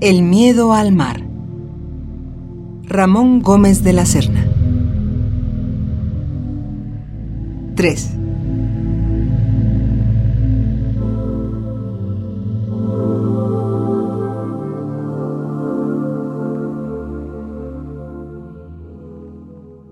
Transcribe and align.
El 0.00 0.22
miedo 0.22 0.74
al 0.74 0.92
mar. 0.92 1.20
Ramón 2.84 3.40
Gómez 3.40 3.82
de 3.82 3.92
la 3.92 4.06
Serna. 4.06 4.46
3. 7.74 8.10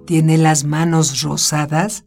¿Tiene 0.06 0.38
las 0.38 0.62
manos 0.62 1.22
rosadas? 1.22 2.04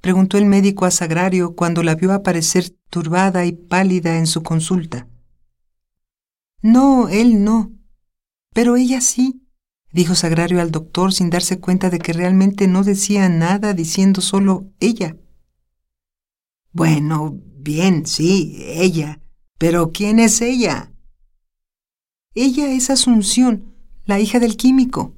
preguntó 0.00 0.38
el 0.38 0.46
médico 0.46 0.86
a 0.86 0.90
Sagrario 0.90 1.54
cuando 1.54 1.84
la 1.84 1.94
vio 1.94 2.12
aparecer 2.12 2.70
turbada 2.90 3.44
y 3.44 3.52
pálida 3.52 4.18
en 4.18 4.26
su 4.26 4.42
consulta. 4.42 4.95
No, 6.62 7.08
él 7.08 7.44
no. 7.44 7.72
Pero 8.52 8.76
ella 8.76 9.00
sí, 9.00 9.46
dijo 9.92 10.14
Sagrario 10.14 10.60
al 10.60 10.70
doctor 10.70 11.12
sin 11.12 11.30
darse 11.30 11.60
cuenta 11.60 11.90
de 11.90 11.98
que 11.98 12.12
realmente 12.12 12.66
no 12.66 12.84
decía 12.84 13.28
nada 13.28 13.74
diciendo 13.74 14.20
solo 14.20 14.72
ella. 14.80 15.16
Bueno, 16.72 17.38
bien, 17.56 18.06
sí, 18.06 18.56
ella. 18.66 19.20
Pero 19.58 19.92
¿quién 19.92 20.18
es 20.18 20.40
ella? 20.40 20.92
Ella 22.34 22.72
es 22.72 22.90
Asunción, 22.90 23.74
la 24.04 24.20
hija 24.20 24.38
del 24.38 24.56
químico. 24.56 25.16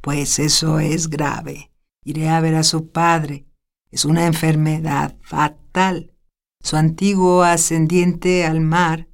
Pues 0.00 0.38
eso 0.38 0.78
es 0.78 1.10
grave. 1.10 1.72
Iré 2.04 2.28
a 2.28 2.40
ver 2.40 2.54
a 2.54 2.62
su 2.62 2.90
padre. 2.90 3.48
Es 3.90 4.04
una 4.04 4.26
enfermedad 4.26 5.16
fatal. 5.20 6.12
Su 6.62 6.76
antiguo 6.76 7.42
ascendiente 7.42 8.46
al 8.46 8.60
mar 8.60 9.08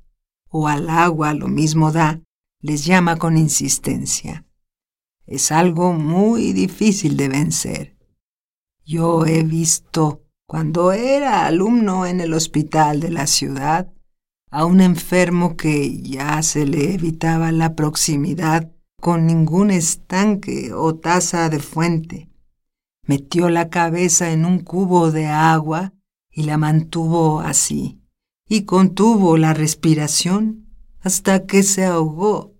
o 0.53 0.69
al 0.69 0.89
agua 0.91 1.33
lo 1.35 1.49
mismo 1.49 1.91
da, 1.91 2.21
les 2.61 2.85
llama 2.85 3.17
con 3.17 3.37
insistencia. 3.37 4.47
Es 5.27 5.51
algo 5.51 5.95
muy 5.95 6.53
difícil 6.53 7.17
de 7.17 7.29
vencer. 7.29 7.97
Yo 8.85 9.25
he 9.25 9.43
visto, 9.43 10.23
cuando 10.47 10.93
era 10.93 11.47
alumno 11.47 12.05
en 12.05 12.21
el 12.21 12.35
hospital 12.35 13.01
de 13.01 13.11
la 13.11 13.27
ciudad, 13.27 13.91
a 14.51 14.67
un 14.67 14.83
enfermo 14.83 15.57
que 15.57 16.03
ya 16.03 16.43
se 16.43 16.67
le 16.67 16.95
evitaba 16.95 17.51
la 17.51 17.75
proximidad 17.75 18.71
con 19.01 19.27
ningún 19.27 19.71
estanque 19.71 20.75
o 20.75 20.95
taza 20.97 21.49
de 21.49 21.61
fuente. 21.61 22.29
Metió 23.07 23.49
la 23.49 23.71
cabeza 23.71 24.31
en 24.31 24.45
un 24.45 24.61
cubo 24.61 25.11
de 25.11 25.27
agua 25.29 25.95
y 26.31 26.43
la 26.43 26.59
mantuvo 26.59 27.41
así, 27.41 28.02
y 28.53 28.67
contuvo 28.67 29.39
la 29.39 29.55
respiración 29.55 30.67
hasta 31.01 31.47
que 31.47 31.63
se 31.63 31.87
ahogó. 31.87 32.53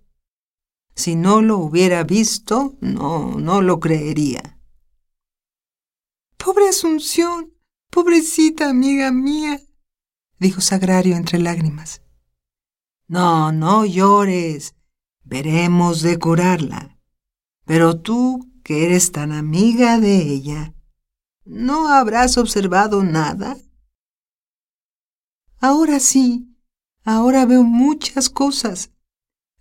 Si 0.95 1.15
no 1.15 1.43
lo 1.43 1.59
hubiera 1.59 2.03
visto, 2.03 2.75
no, 2.81 3.35
no 3.35 3.61
lo 3.61 3.79
creería. 3.79 4.59
Pobre 6.35 6.69
Asunción, 6.69 7.53
pobrecita 7.91 8.71
amiga 8.71 9.11
mía, 9.11 9.61
dijo 10.39 10.61
Sagrario 10.61 11.15
entre 11.15 11.37
lágrimas. 11.37 12.01
No, 13.07 13.51
no 13.51 13.85
llores, 13.85 14.73
Veremos 15.23 16.01
de 16.01 16.17
curarla. 16.17 16.97
Pero 17.65 17.99
tú, 17.99 18.51
que 18.63 18.85
eres 18.85 19.11
tan 19.11 19.31
amiga 19.31 19.99
de 19.99 20.23
ella, 20.23 20.73
¿no 21.45 21.87
habrás 21.87 22.39
observado 22.39 23.03
nada? 23.03 23.57
Ahora 25.63 26.01
sí, 26.01 26.49
ahora 27.05 27.45
veo 27.45 27.63
muchas 27.63 28.29
cosas. 28.29 28.91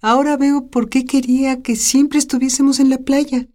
Ahora 0.01 0.37
veo 0.37 0.67
por 0.67 0.89
qué 0.89 1.05
quería 1.05 1.63
que 1.63 1.77
siempre 1.77 2.19
estuviésemos 2.19 2.81
en 2.81 2.91
la 2.91 2.99
playa. 2.99 3.49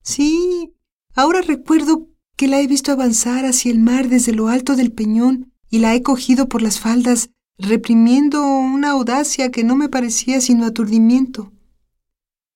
Sí, 0.00 0.74
ahora 1.16 1.40
recuerdo 1.40 2.06
que 2.36 2.46
la 2.46 2.60
he 2.60 2.68
visto 2.68 2.92
avanzar 2.92 3.44
hacia 3.44 3.72
el 3.72 3.80
mar 3.80 4.08
desde 4.08 4.30
lo 4.30 4.46
alto 4.46 4.76
del 4.76 4.92
peñón 4.92 5.52
y 5.68 5.80
la 5.80 5.92
he 5.96 6.04
cogido 6.04 6.48
por 6.48 6.62
las 6.62 6.78
faldas 6.78 7.30
reprimiendo 7.58 8.46
una 8.46 8.90
audacia 8.90 9.50
que 9.50 9.64
no 9.64 9.74
me 9.74 9.88
parecía 9.88 10.40
sino 10.40 10.66
aturdimiento. 10.66 11.52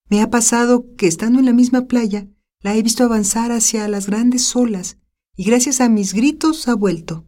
Me 0.09 0.23
ha 0.23 0.31
pasado 0.31 0.87
que 0.97 1.09
estando 1.09 1.41
en 1.41 1.47
la 1.47 1.53
misma 1.53 1.89
playa, 1.89 2.29
la 2.61 2.77
he 2.77 2.83
visto 2.85 3.03
avanzar 3.03 3.51
hacia 3.51 3.89
las 3.89 4.07
grandes 4.07 4.55
olas 4.55 4.99
y 5.37 5.43
gracias 5.43 5.81
a 5.81 5.89
mis 5.89 6.15
gritos 6.15 6.69
ha 6.69 6.75
vuelto. 6.75 7.27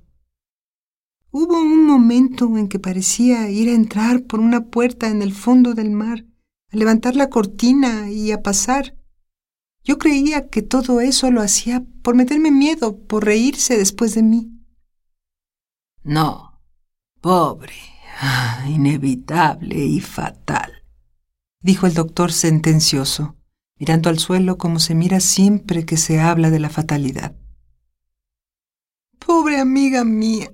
Hubo 1.35 1.63
un 1.63 1.87
momento 1.87 2.59
en 2.59 2.69
que 2.69 2.79
parecía 2.79 3.49
ir 3.51 3.71
a 3.71 3.73
entrar 3.73 4.25
por 4.25 4.39
una 4.39 4.67
puerta 4.67 5.09
en 5.09 5.23
el 5.23 5.33
fondo 5.33 5.73
del 5.73 5.91
mar, 5.91 6.27
a 6.71 6.77
levantar 6.77 7.17
la 7.17 7.31
cortina 7.31 8.11
y 8.11 8.33
a 8.33 8.43
pasar. 8.43 8.99
Yo 9.83 9.97
creía 9.97 10.51
que 10.51 10.61
todo 10.61 11.01
eso 11.01 11.31
lo 11.31 11.41
hacía 11.41 11.85
por 12.03 12.15
meterme 12.15 12.51
miedo, 12.51 12.99
por 12.99 13.25
reírse 13.25 13.79
después 13.79 14.15
de 14.15 14.23
mí. 14.23 14.53
No, 16.05 16.53
Pobre, 17.23 17.77
inevitable 18.69 19.79
y 19.79 20.01
fatal, 20.01 20.85
dijo 21.61 21.87
el 21.87 21.95
doctor 21.95 22.33
sentencioso, 22.33 23.37
mirando 23.79 24.11
al 24.11 24.19
suelo 24.19 24.59
como 24.59 24.81
se 24.81 24.97
mira 24.97 25.21
siempre 25.21 25.87
que 25.87 25.97
se 25.97 26.21
habla 26.21 26.51
de 26.51 26.59
la 26.59 26.69
fatalidad. 26.69 27.37
Pobre 29.25 29.61
amiga 29.61 30.03
mía, 30.03 30.53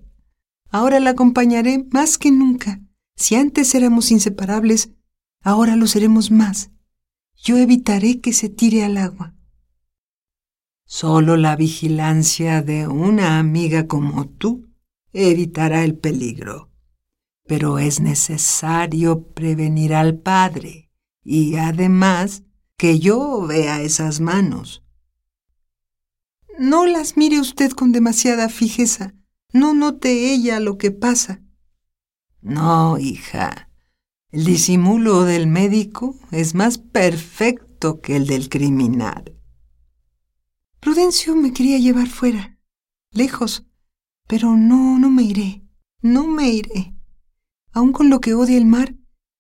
ahora 0.71 1.01
la 1.01 1.11
acompañaré 1.11 1.87
más 1.91 2.19
que 2.19 2.31
nunca. 2.31 2.81
Si 3.17 3.35
antes 3.35 3.75
éramos 3.75 4.11
inseparables, 4.11 4.91
ahora 5.43 5.77
lo 5.77 5.87
seremos 5.87 6.31
más. 6.31 6.71
Yo 7.37 7.57
evitaré 7.57 8.21
que 8.21 8.33
se 8.33 8.49
tire 8.49 8.85
al 8.85 8.97
agua. 8.97 9.35
Solo 10.85 11.37
la 11.37 11.55
vigilancia 11.55 12.63
de 12.63 12.89
una 12.89 13.39
amiga 13.39 13.87
como 13.87 14.29
tú 14.29 14.69
evitará 15.13 15.85
el 15.85 15.97
peligro. 15.97 16.71
Pero 17.47 17.79
es 17.79 18.01
necesario 18.01 19.23
prevenir 19.33 19.95
al 19.95 20.19
Padre 20.19 20.91
y 21.23 21.57
además 21.57 22.43
que 22.77 22.99
yo 22.99 23.47
vea 23.47 23.83
esas 23.83 24.21
manos. 24.21 24.83
No 26.59 26.87
las 26.87 27.17
mire 27.17 27.39
usted 27.39 27.73
con 27.73 27.93
demasiada 27.93 28.49
fijeza. 28.49 29.15
No 29.53 29.73
note 29.73 30.33
ella 30.33 30.61
lo 30.61 30.77
que 30.77 30.91
pasa. 30.91 31.43
No, 32.41 32.99
hija. 32.99 33.71
El 34.31 34.45
disimulo 34.45 35.25
del 35.25 35.47
médico 35.47 36.15
es 36.31 36.55
más 36.55 36.77
perfecto 36.77 38.01
que 38.01 38.17
el 38.17 38.27
del 38.27 38.51
criminal. 38.51 39.39
Prudencio 40.81 41.35
me 41.35 41.53
quería 41.53 41.79
llevar 41.79 42.09
fuera, 42.09 42.59
lejos, 43.11 43.67
pero 44.29 44.57
no, 44.57 44.99
no 44.99 45.11
me 45.11 45.23
iré, 45.23 45.65
no 46.03 46.27
me 46.27 46.51
iré. 46.51 46.95
Aun 47.73 47.93
con 47.93 48.11
lo 48.11 48.21
que 48.21 48.35
odia 48.35 48.59
el 48.59 48.67
mar, 48.67 48.95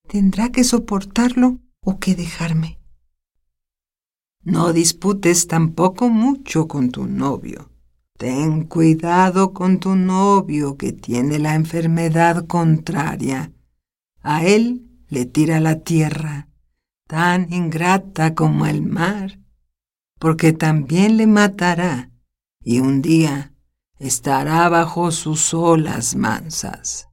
tendrá 0.09 0.51
que 0.51 0.65
soportarlo 0.65 1.61
o 1.81 1.99
que 1.99 2.15
dejarme. 2.15 2.81
No 4.43 4.73
disputes 4.73 5.47
tampoco 5.47 6.09
mucho 6.09 6.67
con 6.67 6.91
tu 6.91 7.07
novio. 7.07 7.68
Ten 8.19 8.65
cuidado 8.65 9.53
con 9.53 9.79
tu 9.79 9.95
novio 9.95 10.77
que 10.77 10.93
tiene 10.93 11.39
la 11.39 11.55
enfermedad 11.55 12.49
contraria. 12.49 13.53
A 14.23 14.45
él 14.45 14.91
le 15.09 15.25
tira 15.25 15.61
la 15.61 15.79
tierra, 15.84 16.49
tan 17.06 17.53
ingrata 17.53 18.34
como 18.34 18.67
el 18.67 18.83
mar, 18.83 19.39
porque 20.19 20.53
también 20.53 21.17
le 21.17 21.29
matará, 21.29 22.11
y 22.61 22.81
un 22.81 23.03
día 23.03 23.55
estará 24.01 24.69
bajo 24.69 25.12
sus 25.12 25.55
olas 25.55 26.17
mansas. 26.17 27.09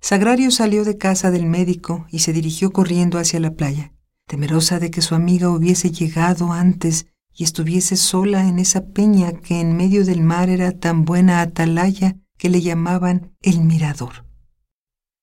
Sagrario 0.00 0.50
salió 0.50 0.84
de 0.84 0.98
casa 0.98 1.30
del 1.30 1.46
médico 1.46 2.06
y 2.10 2.18
se 2.18 2.32
dirigió 2.32 2.72
corriendo 2.72 3.20
hacia 3.20 3.38
la 3.38 3.52
playa, 3.52 3.92
temerosa 4.26 4.80
de 4.80 4.90
que 4.90 5.00
su 5.00 5.14
amiga 5.14 5.48
hubiese 5.48 5.92
llegado 5.92 6.52
antes 6.52 7.06
y 7.38 7.44
estuviese 7.44 7.96
sola 7.96 8.48
en 8.48 8.58
esa 8.58 8.86
peña 8.86 9.32
que 9.32 9.60
en 9.60 9.76
medio 9.76 10.04
del 10.04 10.22
mar 10.22 10.50
era 10.50 10.72
tan 10.72 11.04
buena 11.04 11.40
atalaya 11.40 12.16
que 12.36 12.48
le 12.48 12.60
llamaban 12.60 13.32
el 13.42 13.60
mirador. 13.60 14.26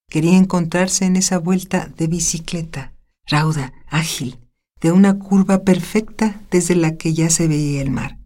Quería 0.10 0.38
encontrarse 0.38 1.04
en 1.04 1.18
esa 1.18 1.40
vuelta 1.40 1.92
de 1.98 2.08
bicicleta, 2.08 2.94
rauda, 3.26 3.74
ágil, 3.88 4.40
de 4.80 4.94
una 4.94 5.20
curva 5.20 5.64
perfecta 5.64 6.42
desde 6.52 6.78
la 6.78 6.96
que 6.96 7.14
ya 7.14 7.30
se 7.30 7.50
veía 7.50 7.82
el 7.82 7.92
mar. 7.92 8.18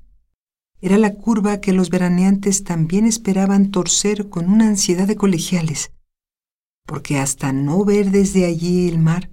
Era 0.81 0.99
la 0.99 1.15
curva 1.15 1.59
que 1.59 1.73
los 1.73 1.89
veraneantes 1.89 2.63
también 2.63 3.07
esperaban 3.07 3.71
torcer 3.71 4.29
con 4.29 4.51
una 4.51 4.67
ansiedad 4.67 5.07
de 5.07 5.15
colegiales, 5.15 5.91
porque 6.85 7.17
hasta 7.17 7.53
no 7.53 7.83
ver 7.85 8.11
desde 8.11 8.45
allí 8.45 8.87
el 8.87 8.99
mar, 8.99 9.31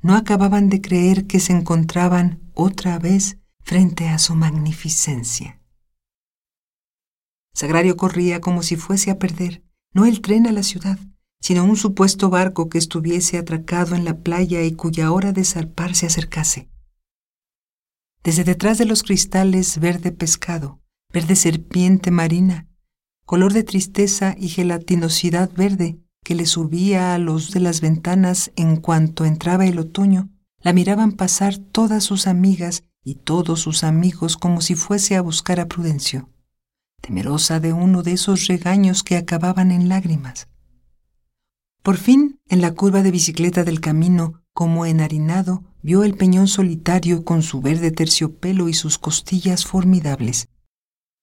no 0.00 0.14
acababan 0.14 0.70
de 0.70 0.80
creer 0.80 1.26
que 1.26 1.40
se 1.40 1.52
encontraban 1.52 2.40
otra 2.54 2.98
vez 2.98 3.36
frente 3.72 4.10
a 4.10 4.18
su 4.18 4.34
magnificencia. 4.34 5.58
Sagrario 7.54 7.96
corría 7.96 8.42
como 8.42 8.62
si 8.62 8.76
fuese 8.76 9.10
a 9.10 9.18
perder, 9.18 9.62
no 9.94 10.04
el 10.04 10.20
tren 10.20 10.46
a 10.46 10.52
la 10.52 10.62
ciudad, 10.62 10.98
sino 11.40 11.64
un 11.64 11.76
supuesto 11.76 12.28
barco 12.28 12.68
que 12.68 12.76
estuviese 12.76 13.38
atracado 13.38 13.94
en 13.94 14.04
la 14.04 14.18
playa 14.18 14.62
y 14.62 14.72
cuya 14.72 15.10
hora 15.10 15.32
de 15.32 15.44
zarpar 15.44 15.94
se 15.94 16.04
acercase. 16.04 16.68
Desde 18.22 18.44
detrás 18.44 18.76
de 18.76 18.84
los 18.84 19.02
cristales 19.02 19.78
verde 19.78 20.12
pescado, 20.12 20.82
verde 21.10 21.34
serpiente 21.34 22.10
marina, 22.10 22.68
color 23.24 23.54
de 23.54 23.62
tristeza 23.62 24.36
y 24.38 24.50
gelatinosidad 24.50 25.50
verde 25.50 25.98
que 26.22 26.34
le 26.34 26.44
subía 26.44 27.14
a 27.14 27.18
los 27.18 27.52
de 27.52 27.60
las 27.60 27.80
ventanas 27.80 28.52
en 28.54 28.76
cuanto 28.76 29.24
entraba 29.24 29.64
el 29.64 29.78
otoño, 29.78 30.28
la 30.60 30.74
miraban 30.74 31.12
pasar 31.12 31.56
todas 31.56 32.04
sus 32.04 32.26
amigas 32.26 32.84
y 33.04 33.16
todos 33.16 33.60
sus 33.60 33.84
amigos 33.84 34.36
como 34.36 34.60
si 34.60 34.74
fuese 34.74 35.16
a 35.16 35.22
buscar 35.22 35.60
a 35.60 35.66
Prudencio, 35.66 36.28
temerosa 37.00 37.60
de 37.60 37.72
uno 37.72 38.02
de 38.02 38.12
esos 38.12 38.46
regaños 38.46 39.02
que 39.02 39.16
acababan 39.16 39.70
en 39.70 39.88
lágrimas. 39.88 40.48
Por 41.82 41.96
fin, 41.96 42.40
en 42.48 42.60
la 42.60 42.74
curva 42.74 43.02
de 43.02 43.10
bicicleta 43.10 43.64
del 43.64 43.80
camino, 43.80 44.42
como 44.52 44.86
enharinado, 44.86 45.64
vio 45.82 46.04
el 46.04 46.14
peñón 46.14 46.46
solitario 46.46 47.24
con 47.24 47.42
su 47.42 47.60
verde 47.60 47.90
terciopelo 47.90 48.68
y 48.68 48.74
sus 48.74 48.98
costillas 48.98 49.66
formidables. 49.66 50.48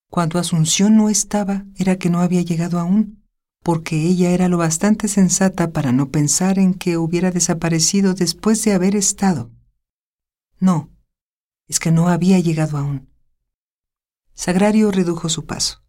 Cuando 0.10 0.40
Asunción 0.40 0.98
no 0.98 1.10
estaba, 1.10 1.66
era 1.76 1.98
que 1.98 2.10
no 2.10 2.20
había 2.20 2.42
llegado 2.42 2.80
aún, 2.80 3.24
porque 3.64 4.04
ella 4.08 4.32
era 4.32 4.50
lo 4.50 4.58
bastante 4.58 5.08
sensata 5.08 5.72
para 5.72 5.92
no 5.92 6.10
pensar 6.10 6.60
en 6.60 6.74
que 6.74 6.98
hubiera 6.98 7.32
desaparecido 7.32 8.14
después 8.14 8.64
de 8.66 8.74
haber 8.74 8.96
estado. 8.96 9.52
No, 10.60 10.90
es 11.70 11.80
que 11.80 11.92
no 11.92 12.10
había 12.10 12.40
llegado 12.40 12.78
aún. 12.78 13.08
Sagrario 14.34 14.92
redujo 14.92 15.30
su 15.30 15.46
paso. 15.46 15.84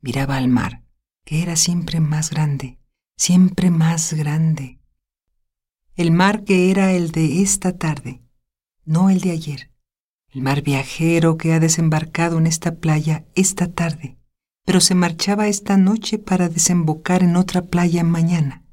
Miraba 0.00 0.36
al 0.36 0.48
mar, 0.48 0.84
que 1.24 1.42
era 1.42 1.56
siempre 1.56 2.00
más 2.00 2.30
grande, 2.30 2.78
siempre 3.16 3.70
más 3.70 4.14
grande. 4.14 4.80
El 5.96 6.12
mar 6.12 6.44
que 6.44 6.70
era 6.70 6.92
el 6.92 7.10
de 7.10 7.42
esta 7.42 7.76
tarde, 7.76 8.22
no 8.84 9.10
el 9.10 9.20
de 9.20 9.32
ayer. 9.32 9.70
El 10.28 10.42
mar 10.42 10.62
viajero 10.62 11.36
que 11.36 11.52
ha 11.52 11.60
desembarcado 11.60 12.38
en 12.38 12.46
esta 12.46 12.76
playa 12.76 13.26
esta 13.34 13.66
tarde, 13.72 14.16
pero 14.64 14.80
se 14.80 14.94
marchaba 14.94 15.48
esta 15.48 15.76
noche 15.76 16.18
para 16.18 16.48
desembocar 16.48 17.24
en 17.24 17.34
otra 17.34 17.62
playa 17.62 18.04
mañana. 18.04 18.64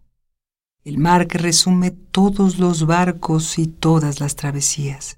El 0.83 0.99
mar 0.99 1.27
que 1.27 1.39
resume 1.39 1.89
todos 1.89 2.59
los 2.59 2.85
barcos 2.85 3.57
y 3.57 3.65
todas 3.65 4.19
las 4.19 4.35
travesías. 4.35 5.16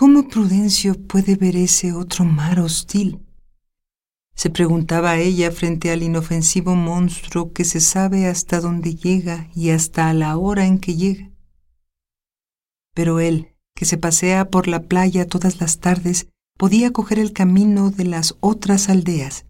¿Cómo 0.00 0.28
Prudencio 0.28 0.94
puede 0.94 1.36
ver 1.36 1.56
ese 1.56 1.92
otro 1.92 2.24
mar 2.24 2.58
hostil? 2.58 3.20
se 4.34 4.48
preguntaba 4.48 5.18
ella 5.18 5.52
frente 5.52 5.90
al 5.90 6.02
inofensivo 6.02 6.74
monstruo 6.74 7.52
que 7.52 7.66
se 7.66 7.80
sabe 7.80 8.26
hasta 8.26 8.62
dónde 8.62 8.94
llega 8.94 9.50
y 9.54 9.68
hasta 9.68 10.10
la 10.14 10.38
hora 10.38 10.64
en 10.64 10.78
que 10.78 10.96
llega. 10.96 11.30
Pero 12.94 13.20
él, 13.20 13.54
que 13.74 13.84
se 13.84 13.98
pasea 13.98 14.48
por 14.48 14.68
la 14.68 14.84
playa 14.84 15.26
todas 15.26 15.60
las 15.60 15.80
tardes, 15.80 16.28
podía 16.56 16.92
coger 16.94 17.18
el 17.18 17.34
camino 17.34 17.90
de 17.90 18.04
las 18.04 18.36
otras 18.40 18.88
aldeas, 18.88 19.44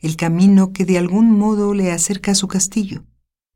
el 0.00 0.16
camino 0.16 0.72
que 0.72 0.84
de 0.84 0.98
algún 0.98 1.30
modo 1.30 1.74
le 1.74 1.92
acerca 1.92 2.32
a 2.32 2.34
su 2.34 2.48
castillo, 2.48 3.04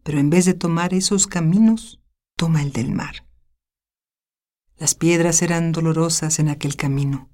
pero 0.05 0.21
en 0.21 0.31
vez 0.31 0.45
de 0.45 0.55
tomar 0.55 0.95
esos 0.95 1.27
caminos, 1.27 2.01
toma 2.37 2.63
el 2.63 2.71
del 2.71 2.93
mar. 2.93 3.26
Las 4.79 4.95
piedras 4.95 5.43
eran 5.43 5.73
dolorosas 5.73 6.39
en 6.39 6.49
aquel 6.49 6.77
camino 6.77 7.29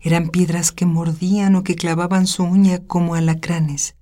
eran 0.00 0.28
piedras 0.28 0.72
que 0.72 0.86
mordían 0.86 1.56
o 1.56 1.64
que 1.64 1.74
clavaban 1.74 2.26
su 2.26 2.44
uña 2.44 2.78
como 2.86 3.14
alacranes. 3.14 3.96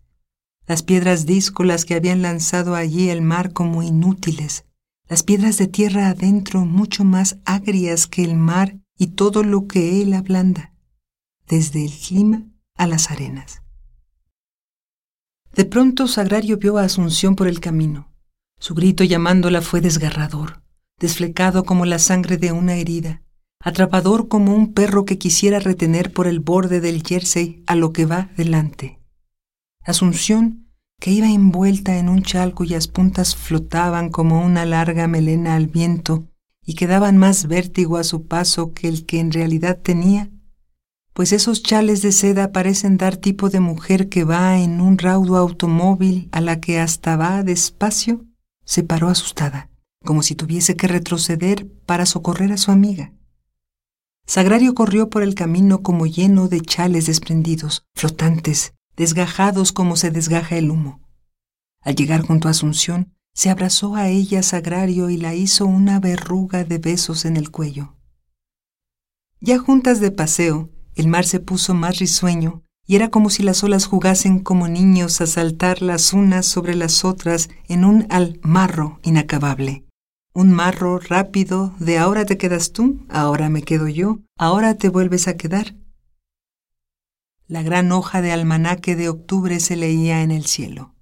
Las 0.67 0.83
piedras 0.83 1.27
díscolas 1.27 1.85
que 1.85 1.95
habían 1.95 2.23
lanzado 2.23 2.75
allí 2.75 3.09
el 3.09 3.23
mar 3.23 3.53
como 3.53 3.83
inútiles. 3.83 4.65
Las 5.09 5.23
piedras 5.23 5.57
de 5.59 5.69
tierra 5.69 6.09
adentro 6.09 6.65
mucho 6.65 7.05
más 7.05 7.39
agrias 7.45 8.07
que 8.07 8.25
el 8.25 8.35
mar 8.35 8.77
y 8.99 9.09
todo 9.09 9.45
lo 9.45 9.67
que 9.69 10.03
él 10.03 10.15
ablanda, 10.15 10.73
desde 11.47 11.85
el 11.85 11.93
clima 11.93 12.45
a 12.75 12.87
las 12.87 13.11
arenas. 13.11 13.63
De 15.55 15.65
pronto 15.65 16.09
Sagrario 16.09 16.59
vio 16.59 16.77
a 16.77 16.83
Asunción 16.83 17.37
por 17.37 17.47
el 17.47 17.61
camino. 17.61 18.13
Su 18.59 18.75
grito 18.75 19.05
llamándola 19.05 19.63
fue 19.63 19.81
desgarrador, 19.81 20.63
desflecado 20.99 21.65
como 21.65 21.85
la 21.87 21.99
sangre 21.99 22.37
de 22.37 22.53
una 22.53 22.75
herida 22.77 23.23
atrapador 23.67 24.29
como 24.29 24.55
un 24.55 24.73
perro 24.73 25.05
que 25.05 25.19
quisiera 25.19 25.59
retener 25.59 26.13
por 26.13 26.29
el 26.29 26.39
borde 26.39 26.81
del 26.81 27.03
jersey 27.03 27.65
a 27.67 27.75
lo 27.75 27.93
que 27.93 28.07
va 28.07 28.31
delante. 28.37 29.01
Asunción, 29.85 30.69
que 31.01 31.11
iba 31.11 31.27
envuelta 31.27 31.99
en 31.99 32.09
un 32.09 32.23
chal 32.23 32.55
cuyas 32.55 32.87
puntas 32.87 33.35
flotaban 33.35 34.11
como 34.11 34.41
una 34.45 34.65
larga 34.65 35.09
melena 35.09 35.57
al 35.57 35.67
viento 35.67 36.29
y 36.65 36.75
que 36.75 36.87
daban 36.87 37.17
más 37.17 37.49
vértigo 37.49 37.97
a 37.97 38.05
su 38.05 38.27
paso 38.27 38.73
que 38.73 38.87
el 38.87 39.05
que 39.05 39.19
en 39.19 39.33
realidad 39.33 39.81
tenía, 39.83 40.31
pues 41.13 41.33
esos 41.33 41.65
chales 41.65 42.03
de 42.03 42.13
seda 42.13 42.53
parecen 42.53 42.99
dar 42.99 43.17
tipo 43.17 43.51
de 43.51 43.59
mujer 43.59 44.09
que 44.09 44.23
va 44.23 44.61
en 44.61 44.81
un 44.81 44.97
raudo 44.97 45.39
automóvil 45.39 46.29
a 46.31 46.41
la 46.41 46.61
que 46.61 46.79
hasta 46.79 47.17
va 47.17 47.43
despacio, 47.43 48.25
se 48.65 48.85
paró 48.85 49.09
asustada, 49.09 49.71
como 50.07 50.23
si 50.23 50.35
tuviese 50.35 50.77
que 50.77 50.89
retroceder 50.89 51.71
para 51.85 52.07
socorrer 52.07 52.53
a 52.53 52.57
su 52.57 52.71
amiga. 52.71 53.13
Sagrario 54.27 54.75
corrió 54.75 55.09
por 55.09 55.23
el 55.23 55.35
camino 55.35 55.83
como 55.83 56.07
lleno 56.07 56.49
de 56.49 56.61
chales 56.61 57.07
desprendidos, 57.07 57.85
flotantes, 57.95 58.75
desgajados 58.97 59.73
como 59.73 59.97
se 59.97 60.11
desgaja 60.11 60.57
el 60.57 60.71
humo. 60.71 61.01
Al 61.83 61.95
llegar 61.95 62.23
junto 62.23 62.49
a 62.49 62.51
Asunción, 62.51 63.13
se 63.35 63.51
abrazó 63.51 63.95
a 63.95 64.09
ella 64.09 64.43
Sagrario 64.43 65.11
y 65.11 65.17
la 65.17 65.35
hizo 65.35 65.67
una 65.67 66.01
verruga 66.01 66.65
de 66.65 66.79
besos 66.79 67.25
en 67.25 67.37
el 67.37 67.51
cuello. 67.51 67.95
Ya 69.41 69.59
juntas 69.59 70.01
de 70.01 70.11
paseo, 70.11 70.71
el 70.97 71.07
mar 71.07 71.27
se 71.27 71.39
puso 71.39 71.75
más 71.75 71.99
risueño 71.99 72.63
y 72.87 72.97
era 72.97 73.11
como 73.11 73.31
si 73.31 73.43
las 73.43 73.63
olas 73.63 73.87
jugasen 73.87 74.41
como 74.41 74.67
niños 74.67 75.21
a 75.21 75.27
saltar 75.27 75.83
las 75.83 76.13
unas 76.13 76.47
sobre 76.47 76.75
las 76.75 77.05
otras 77.05 77.49
en 77.69 77.85
un 77.85 78.07
almarro 78.11 78.99
inacabable 79.03 79.86
un 80.37 80.53
marro 80.53 80.99
rápido 80.99 81.75
de 81.79 81.97
ahora 81.97 82.27
te 82.27 82.37
quedas 82.37 82.73
tú, 82.73 83.07
ahora 83.09 83.49
me 83.49 83.63
quedo 83.63 83.89
yo, 83.89 84.19
ahora 84.37 84.75
te 84.75 84.91
vuelves 84.91 85.29
a 85.29 85.39
quedar. 85.39 85.75
La 87.49 87.63
gran 87.63 87.91
hoja 87.91 88.21
de 88.21 88.33
almanaque 88.33 88.97
de 88.97 89.09
octubre 89.09 89.59
se 89.61 89.77
leía 89.77 90.21
en 90.21 90.31
el 90.31 90.45
cielo. 90.45 90.95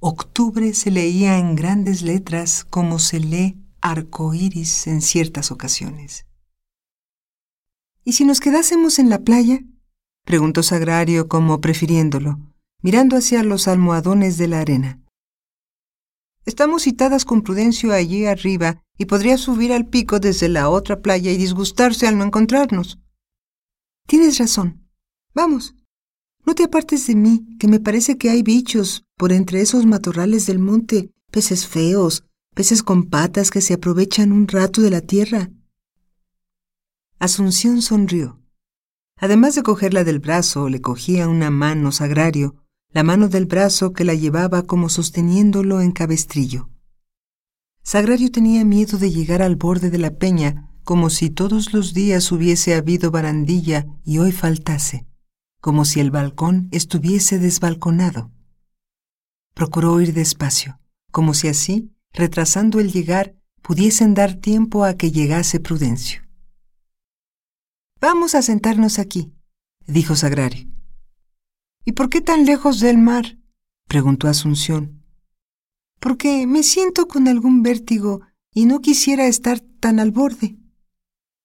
Octubre 0.00 0.74
se 0.74 0.90
leía 0.90 1.38
en 1.38 1.56
grandes 1.56 2.02
letras 2.02 2.66
como 2.68 2.98
se 2.98 3.20
lee 3.20 3.56
arco 3.80 4.34
iris 4.34 4.86
en 4.86 5.00
ciertas 5.00 5.50
ocasiones. 5.50 6.26
¿Y 8.04 8.12
si 8.12 8.26
nos 8.26 8.40
quedásemos 8.40 8.98
en 8.98 9.08
la 9.08 9.20
playa? 9.20 9.60
preguntó 10.26 10.62
Sagrario 10.62 11.26
como 11.26 11.62
prefiriéndolo, 11.62 12.38
mirando 12.82 13.16
hacia 13.16 13.42
los 13.42 13.66
almohadones 13.66 14.36
de 14.36 14.48
la 14.48 14.60
arena. 14.60 15.05
Estamos 16.46 16.84
citadas 16.84 17.24
con 17.24 17.42
Prudencio 17.42 17.92
allí 17.92 18.24
arriba 18.24 18.80
y 18.96 19.06
podría 19.06 19.36
subir 19.36 19.72
al 19.72 19.88
pico 19.88 20.20
desde 20.20 20.48
la 20.48 20.68
otra 20.68 21.02
playa 21.02 21.32
y 21.32 21.36
disgustarse 21.36 22.06
al 22.06 22.16
no 22.16 22.24
encontrarnos. 22.24 23.00
Tienes 24.06 24.38
razón. 24.38 24.88
Vamos. 25.34 25.74
No 26.44 26.54
te 26.54 26.62
apartes 26.62 27.08
de 27.08 27.16
mí, 27.16 27.44
que 27.58 27.66
me 27.66 27.80
parece 27.80 28.16
que 28.16 28.30
hay 28.30 28.44
bichos 28.44 29.04
por 29.16 29.32
entre 29.32 29.60
esos 29.60 29.86
matorrales 29.86 30.46
del 30.46 30.60
monte, 30.60 31.10
peces 31.32 31.66
feos, 31.66 32.22
peces 32.54 32.84
con 32.84 33.10
patas 33.10 33.50
que 33.50 33.60
se 33.60 33.74
aprovechan 33.74 34.30
un 34.30 34.46
rato 34.46 34.80
de 34.82 34.90
la 34.90 35.00
tierra. 35.00 35.50
Asunción 37.18 37.82
sonrió. 37.82 38.40
Además 39.18 39.56
de 39.56 39.64
cogerla 39.64 40.04
del 40.04 40.20
brazo, 40.20 40.68
le 40.68 40.80
cogía 40.80 41.26
una 41.26 41.50
mano 41.50 41.90
sagrario 41.90 42.65
la 42.96 43.02
mano 43.02 43.28
del 43.28 43.44
brazo 43.44 43.92
que 43.92 44.04
la 44.04 44.14
llevaba 44.14 44.62
como 44.62 44.88
sosteniéndolo 44.88 45.82
en 45.82 45.92
cabestrillo. 45.92 46.70
Sagrario 47.82 48.30
tenía 48.30 48.64
miedo 48.64 48.96
de 48.96 49.10
llegar 49.10 49.42
al 49.42 49.54
borde 49.54 49.90
de 49.90 49.98
la 49.98 50.12
peña, 50.12 50.70
como 50.82 51.10
si 51.10 51.28
todos 51.28 51.74
los 51.74 51.92
días 51.92 52.32
hubiese 52.32 52.74
habido 52.74 53.10
barandilla 53.10 53.84
y 54.02 54.16
hoy 54.16 54.32
faltase, 54.32 55.06
como 55.60 55.84
si 55.84 56.00
el 56.00 56.10
balcón 56.10 56.70
estuviese 56.72 57.38
desbalconado. 57.38 58.30
Procuró 59.52 60.00
ir 60.00 60.14
despacio, 60.14 60.80
como 61.12 61.34
si 61.34 61.48
así, 61.48 61.92
retrasando 62.14 62.80
el 62.80 62.92
llegar, 62.92 63.36
pudiesen 63.60 64.14
dar 64.14 64.36
tiempo 64.36 64.84
a 64.84 64.94
que 64.94 65.10
llegase 65.12 65.60
Prudencio. 65.60 66.22
Vamos 68.00 68.34
a 68.34 68.40
sentarnos 68.40 68.98
aquí, 68.98 69.34
dijo 69.86 70.16
Sagrario. 70.16 70.66
¿Y 71.86 71.92
por 71.92 72.10
qué 72.10 72.20
tan 72.20 72.44
lejos 72.44 72.80
del 72.80 72.98
mar? 72.98 73.38
preguntó 73.86 74.26
Asunción. 74.26 75.04
Porque 76.00 76.46
me 76.46 76.64
siento 76.64 77.06
con 77.06 77.28
algún 77.28 77.62
vértigo 77.62 78.22
y 78.52 78.66
no 78.66 78.80
quisiera 78.80 79.28
estar 79.28 79.60
tan 79.60 80.00
al 80.00 80.10
borde. 80.10 80.58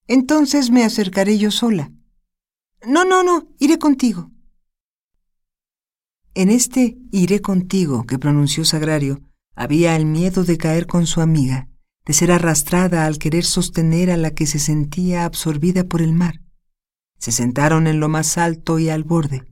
Entonces 0.08 0.72
me 0.72 0.84
acercaré 0.84 1.38
yo 1.38 1.52
sola. 1.52 1.92
No, 2.86 3.06
no, 3.06 3.22
no, 3.22 3.48
iré 3.60 3.78
contigo. 3.78 4.32
En 6.34 6.50
este 6.50 6.98
iré 7.12 7.40
contigo 7.40 8.06
que 8.06 8.18
pronunció 8.18 8.66
Sagrario, 8.66 9.22
Había 9.54 9.98
el 9.98 10.06
miedo 10.06 10.46
de 10.46 10.58
caer 10.58 10.88
con 10.88 11.06
su 11.06 11.20
amiga, 11.20 11.68
de 12.06 12.14
ser 12.14 12.32
arrastrada 12.32 13.06
al 13.06 13.20
querer 13.20 13.44
sostener 13.44 14.10
a 14.10 14.16
la 14.16 14.32
que 14.32 14.48
se 14.48 14.60
sentía 14.60 15.26
absorbida 15.26 15.84
por 15.84 16.02
el 16.02 16.14
mar. 16.14 16.42
Se 17.20 17.34
sentaron 17.34 17.86
en 17.86 18.00
lo 18.00 18.08
más 18.08 18.38
alto 18.38 18.80
y 18.80 18.90
al 18.90 19.04
borde. 19.04 19.51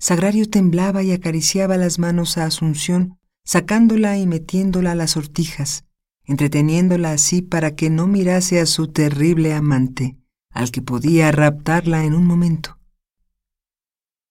Sagrario 0.00 0.48
temblaba 0.48 1.02
y 1.02 1.12
acariciaba 1.12 1.76
las 1.76 1.98
manos 1.98 2.38
a 2.38 2.46
Asunción, 2.46 3.18
sacándola 3.44 4.16
y 4.16 4.26
metiéndola 4.26 4.92
a 4.92 4.94
las 4.94 5.10
sortijas, 5.10 5.84
entreteniéndola 6.24 7.12
así 7.12 7.42
para 7.42 7.76
que 7.76 7.90
no 7.90 8.06
mirase 8.06 8.60
a 8.60 8.66
su 8.66 8.88
terrible 8.88 9.52
amante, 9.52 10.16
al 10.52 10.70
que 10.70 10.80
podía 10.80 11.30
raptarla 11.32 12.06
en 12.06 12.14
un 12.14 12.24
momento. 12.24 12.78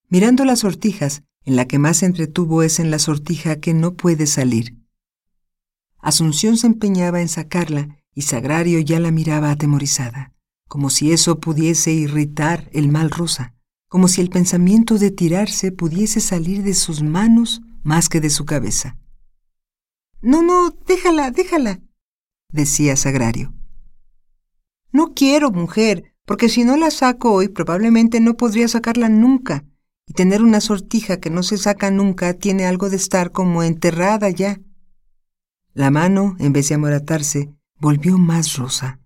Mirando 0.07 0.43
las 0.43 0.59
sortijas, 0.59 1.21
en 1.45 1.55
la 1.55 1.65
que 1.65 1.77
más 1.77 2.01
entretuvo 2.01 2.63
es 2.63 2.79
en 2.79 2.89
la 2.89 2.97
sortija 2.97 3.59
que 3.59 3.75
no 3.75 3.93
puede 3.93 4.25
salir. 4.25 4.75
Asunción 5.99 6.57
se 6.57 6.65
empeñaba 6.65 7.21
en 7.21 7.29
sacarla 7.29 7.99
y 8.15 8.23
Sagrario 8.23 8.79
ya 8.79 8.99
la 8.99 9.11
miraba 9.11 9.51
atemorizada, 9.51 10.33
como 10.67 10.89
si 10.89 11.11
eso 11.11 11.39
pudiese 11.39 11.91
irritar 11.91 12.69
el 12.73 12.89
mal 12.89 13.11
rosa, 13.11 13.53
como 13.89 14.07
si 14.07 14.21
el 14.21 14.29
pensamiento 14.29 14.97
de 14.97 15.11
tirarse 15.11 15.71
pudiese 15.71 16.21
salir 16.21 16.63
de 16.63 16.75
sus 16.75 17.03
manos 17.03 17.61
más 17.83 18.07
que 18.07 18.21
de 18.21 18.29
su 18.29 18.45
cabeza. 18.45 18.97
No, 20.21 20.43
no, 20.43 20.69
déjala, 20.87 21.31
déjala, 21.31 21.81
decía 22.51 22.95
Sagrario. 22.95 23.53
No 24.91 25.13
quiero, 25.13 25.51
mujer, 25.51 26.15
porque 26.25 26.49
si 26.49 26.63
no 26.63 26.77
la 26.77 26.91
saco 26.91 27.33
hoy 27.33 27.47
probablemente 27.47 28.19
no 28.19 28.35
podría 28.37 28.67
sacarla 28.67 29.09
nunca, 29.09 29.65
y 30.05 30.13
tener 30.13 30.43
una 30.43 30.61
sortija 30.61 31.19
que 31.19 31.29
no 31.29 31.43
se 31.43 31.57
saca 31.57 31.91
nunca 31.91 32.33
tiene 32.33 32.65
algo 32.65 32.89
de 32.89 32.95
estar 32.95 33.31
como 33.31 33.63
enterrada 33.63 34.29
ya. 34.29 34.59
La 35.73 35.91
mano, 35.91 36.35
en 36.39 36.51
vez 36.51 36.69
de 36.69 36.75
amoratarse, 36.75 37.53
volvió 37.79 38.17
más 38.17 38.55
rosa. 38.57 38.99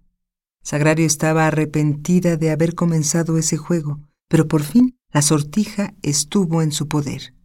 Sagrario 0.63 1.06
estaba 1.06 1.46
arrepentida 1.48 2.38
de 2.38 2.52
haber 2.52 2.74
comenzado 2.74 3.38
ese 3.38 3.58
juego, 3.58 4.00
pero 4.34 4.48
por 4.48 4.63
fin 4.63 4.98
la 5.12 5.22
sortija 5.22 5.94
estuvo 6.02 6.63
en 6.63 6.72
su 6.72 6.88
poder. 6.88 7.36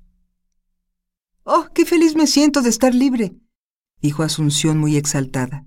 ¡Oh, 1.42 1.66
qué 1.74 1.84
feliz 1.84 2.16
me 2.16 2.26
siento 2.26 2.62
de 2.62 2.70
estar 2.70 2.94
libre! 2.94 3.36
dijo 4.00 4.22
Asunción 4.22 4.78
muy 4.78 4.96
exaltada. 4.96 5.66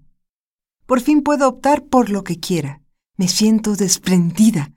Por 0.87 0.99
fin 0.99 1.21
puedo 1.21 1.47
optar 1.47 1.85
por 1.85 2.09
lo 2.09 2.23
que 2.23 2.39
quiera. 2.39 2.81
Me 3.17 3.27
siento 3.27 3.75
desprendida. 3.75 4.73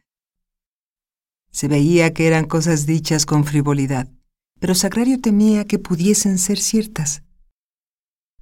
Se 1.51 1.67
veía 1.67 2.13
que 2.13 2.27
eran 2.27 2.45
cosas 2.45 2.85
dichas 2.85 3.25
con 3.25 3.47
frivolidad, 3.47 4.13
pero 4.61 4.75
Sagrario 4.75 5.19
temía 5.23 5.65
que 5.65 5.79
pudiesen 5.79 6.37
ser 6.37 6.59
ciertas. 6.59 7.23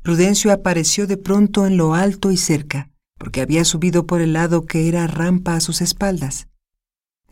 Prudencio 0.03 0.51
apareció 0.51 1.07
de 1.07 1.19
pronto 1.19 1.67
en 1.67 1.77
lo 1.77 1.95
alto 1.95 2.33
y 2.33 2.37
cerca, 2.37 2.91
porque 3.17 3.43
había 3.43 3.65
subido 3.65 4.09
por 4.09 4.21
el 4.21 4.33
lado 4.33 4.67
que 4.67 4.89
era 4.89 5.07
rampa 5.07 5.55
a 5.55 5.61
sus 5.61 5.81
espaldas. 5.81 6.49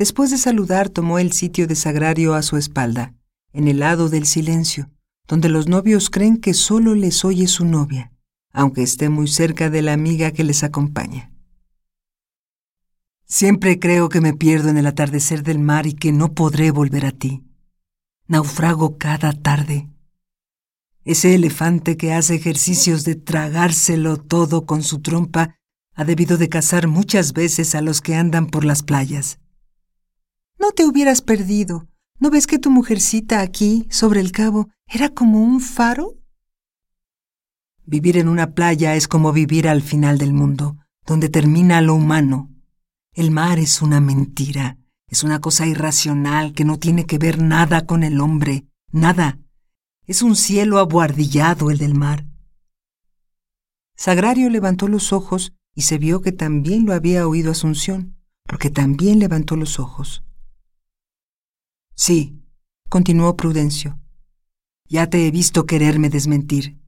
Después 0.01 0.33
de 0.33 0.39
saludar 0.39 0.89
tomó 0.89 1.21
el 1.21 1.31
sitio 1.31 1.69
de 1.69 1.77
Sagrario 1.77 2.35
a 2.35 2.43
su 2.43 2.57
espalda, 2.57 3.15
en 3.53 3.69
el 3.69 3.79
lado 3.79 4.09
del 4.09 4.27
silencio, 4.27 4.91
donde 5.29 5.49
los 5.49 5.69
novios 5.69 6.11
creen 6.11 6.39
que 6.39 6.55
solo 6.55 6.97
les 6.97 7.25
oye 7.25 7.47
su 7.47 7.65
novia 7.65 8.11
aunque 8.53 8.83
esté 8.83 9.09
muy 9.09 9.29
cerca 9.29 9.71
de 9.71 9.83
la 9.83 9.93
amiga 9.93 10.33
que 10.33 10.45
les 10.45 10.63
acompaña. 10.65 11.31
Siempre 13.27 13.79
creo 13.79 14.09
que 14.09 14.21
me 14.21 14.35
pierdo 14.35 14.71
en 14.71 14.77
el 14.77 14.87
atardecer 14.87 15.45
del 15.45 15.61
mar 15.61 15.87
y 15.87 15.95
que 15.95 16.13
no 16.13 16.35
podré 16.35 16.73
volver 16.73 17.07
a 17.07 17.13
ti. 17.13 17.45
Naufrago 18.27 18.99
cada 18.99 19.33
tarde. 19.33 19.89
Ese 21.05 21.35
elefante 21.35 21.97
que 21.97 22.13
hace 22.13 22.35
ejercicios 22.35 23.05
de 23.05 23.15
tragárselo 23.15 24.17
todo 24.17 24.67
con 24.67 24.83
su 24.83 25.01
trompa 25.01 25.57
ha 25.95 26.05
debido 26.05 26.39
de 26.39 26.49
cazar 26.49 26.89
muchas 26.89 27.33
veces 27.33 27.75
a 27.75 27.83
los 27.83 28.01
que 28.01 28.17
andan 28.17 28.47
por 28.47 28.65
las 28.65 28.83
playas. 28.83 29.39
No 30.61 30.73
te 30.73 30.85
hubieras 30.85 31.23
perdido. 31.23 31.89
¿No 32.19 32.29
ves 32.29 32.47
que 32.47 32.59
tu 32.59 32.71
mujercita 32.71 33.41
aquí, 33.41 33.87
sobre 33.89 34.21
el 34.21 34.31
cabo, 34.31 34.69
era 34.87 35.09
como 35.09 35.43
un 35.43 35.63
faro? 35.63 36.19
Vivir 37.87 38.19
en 38.19 38.29
una 38.29 38.53
playa 38.53 38.95
es 38.95 39.09
como 39.09 39.33
vivir 39.33 39.67
al 39.67 39.81
final 39.81 40.19
del 40.19 40.35
mundo, 40.35 40.77
donde 41.07 41.31
termina 41.31 41.81
lo 41.81 41.95
humano. 41.95 42.51
El 43.15 43.31
mar 43.31 43.59
es 43.59 43.81
una 43.81 44.01
mentira, 44.01 44.77
es 45.09 45.25
una 45.25 45.41
cosa 45.41 45.67
irracional 45.67 46.53
que 46.53 46.67
no 46.67 46.79
tiene 46.79 47.07
que 47.07 47.17
ver 47.17 47.41
nada 47.41 47.87
con 47.87 48.03
el 48.03 48.21
hombre, 48.21 48.67
nada. 48.93 49.39
Es 50.07 50.21
un 50.21 50.37
cielo 50.37 50.79
abuardillado 50.79 51.71
el 51.71 51.79
del 51.79 51.95
mar. 51.95 52.27
Sagrario 53.97 54.51
levantó 54.51 54.89
los 54.89 55.15
ojos 55.15 55.55
y 55.75 55.83
se 55.83 55.97
vio 55.97 56.21
que 56.21 56.33
también 56.33 56.85
lo 56.85 56.93
había 56.93 57.27
oído 57.27 57.51
Asunción, 57.51 58.19
porque 58.45 58.69
también 58.69 59.19
levantó 59.21 59.57
los 59.57 59.81
ojos. 59.81 60.23
Sí, 62.03 62.41
continuó 62.89 63.37
Prudencio, 63.37 63.99
ya 64.89 65.11
te 65.11 65.27
he 65.27 65.31
visto 65.31 65.67
quererme 65.67 66.09
desmentir. 66.09 66.79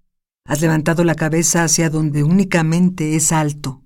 Has 0.47 0.63
levantado 0.63 1.05
la 1.05 1.15
cabeza 1.15 1.65
hacia 1.65 1.91
donde 1.91 2.25
únicamente 2.25 3.15
es 3.15 3.31
alto. 3.31 3.83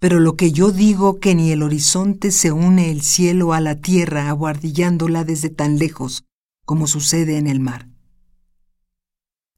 Pero 0.00 0.18
lo 0.18 0.34
que 0.34 0.50
yo 0.50 0.72
digo 0.72 1.20
que 1.20 1.36
ni 1.36 1.52
el 1.52 1.62
horizonte 1.62 2.32
se 2.32 2.50
une 2.50 2.90
el 2.90 3.02
cielo 3.02 3.52
a 3.52 3.60
la 3.60 3.76
tierra 3.76 4.28
aguardillándola 4.28 5.22
desde 5.22 5.48
tan 5.48 5.78
lejos 5.78 6.24
como 6.64 6.88
sucede 6.88 7.38
en 7.38 7.46
el 7.46 7.60
mar. 7.60 7.88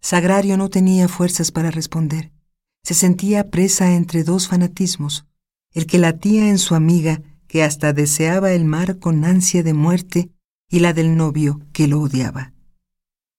Sagrario 0.02 0.58
no 0.58 0.68
tenía 0.68 1.08
fuerzas 1.08 1.50
para 1.50 1.70
responder. 1.70 2.30
Se 2.84 2.92
sentía 2.92 3.48
presa 3.48 3.94
entre 3.94 4.22
dos 4.22 4.48
fanatismos, 4.48 5.24
el 5.70 5.86
que 5.86 5.96
latía 5.96 6.50
en 6.50 6.58
su 6.58 6.74
amiga, 6.74 7.22
que 7.48 7.62
hasta 7.62 7.94
deseaba 7.94 8.52
el 8.52 8.66
mar 8.66 8.98
con 8.98 9.24
ansia 9.24 9.62
de 9.62 9.72
muerte, 9.72 10.30
y 10.72 10.80
la 10.80 10.94
del 10.94 11.16
novio, 11.18 11.60
que 11.74 11.86
lo 11.86 12.00
odiaba. 12.00 12.54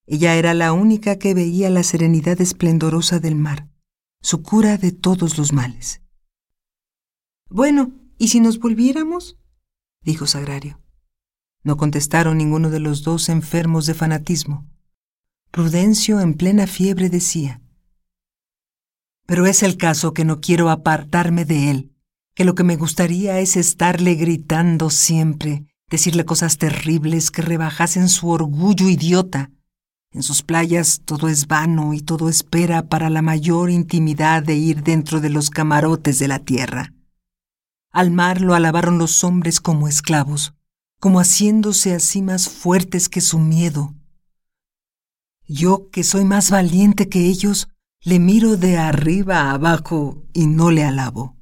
Ella 0.05 0.35
era 0.35 0.53
la 0.53 0.71
única 0.71 1.17
que 1.17 1.33
veía 1.33 1.71
la 1.71 1.81
serenidad 1.81 2.39
esplendorosa 2.39 3.19
del 3.19 3.35
mar, 3.35 3.67
su 4.21 4.43
cura 4.43 4.77
de 4.77 4.91
todos 4.91 5.39
los 5.39 5.51
males. 5.51 6.03
Bueno, 7.49 7.91
¿y 8.19 8.27
si 8.27 8.39
nos 8.39 8.59
volviéramos? 8.59 9.39
dijo 10.03 10.27
Sagrario. 10.27 10.79
No 11.63 11.75
contestaron 11.75 12.37
ninguno 12.37 12.69
de 12.69 12.79
los 12.79 13.01
dos 13.01 13.29
enfermos 13.29 13.87
de 13.87 13.95
fanatismo. 13.95 14.69
Prudencio, 15.49 16.19
en 16.19 16.35
plena 16.35 16.67
fiebre, 16.67 17.09
decía, 17.09 17.63
Pero 19.25 19.47
es 19.47 19.63
el 19.63 19.77
caso 19.77 20.13
que 20.13 20.23
no 20.23 20.39
quiero 20.39 20.69
apartarme 20.69 21.45
de 21.45 21.71
él, 21.71 21.95
que 22.35 22.45
lo 22.45 22.53
que 22.53 22.63
me 22.63 22.75
gustaría 22.75 23.39
es 23.39 23.57
estarle 23.57 24.13
gritando 24.13 24.91
siempre, 24.91 25.72
decirle 25.93 26.25
cosas 26.25 26.57
terribles 26.57 27.29
que 27.29 27.43
rebajasen 27.43 28.09
su 28.09 28.27
orgullo 28.29 28.89
idiota, 28.89 29.51
en 30.11 30.23
sus 30.23 30.41
playas 30.41 31.01
todo 31.05 31.29
es 31.29 31.45
vano 31.45 31.93
y 31.93 32.01
todo 32.01 32.29
espera 32.29 32.87
para 32.87 33.11
la 33.11 33.21
mayor 33.21 33.69
intimidad 33.69 34.41
de 34.41 34.55
ir 34.55 34.81
dentro 34.81 35.21
de 35.21 35.29
los 35.29 35.51
camarotes 35.51 36.17
de 36.17 36.27
la 36.27 36.39
tierra. 36.39 36.95
Al 37.91 38.09
mar 38.09 38.41
lo 38.41 38.55
alabaron 38.55 38.97
los 38.97 39.23
hombres 39.23 39.61
como 39.61 39.87
esclavos, 39.87 40.55
como 40.99 41.19
haciéndose 41.19 41.93
así 41.93 42.23
más 42.23 42.49
fuertes 42.49 43.07
que 43.07 43.21
su 43.21 43.37
miedo. 43.37 43.93
Yo, 45.47 45.91
que 45.91 46.03
soy 46.03 46.25
más 46.25 46.49
valiente 46.49 47.07
que 47.07 47.27
ellos, 47.27 47.67
le 48.01 48.17
miro 48.17 48.57
de 48.57 48.79
arriba 48.79 49.41
a 49.41 49.51
abajo 49.51 50.25
y 50.33 50.47
no 50.47 50.71
le 50.71 50.83
alabo. 50.83 51.37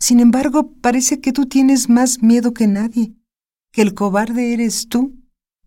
Sin 0.00 0.18
embargo, 0.18 0.72
parece 0.80 1.20
que 1.20 1.32
tú 1.32 1.46
tienes 1.46 1.88
más 1.88 2.22
miedo 2.22 2.52
que 2.52 2.66
nadie, 2.66 3.14
que 3.70 3.82
el 3.82 3.94
cobarde 3.94 4.52
eres 4.52 4.88
tú 4.88 5.20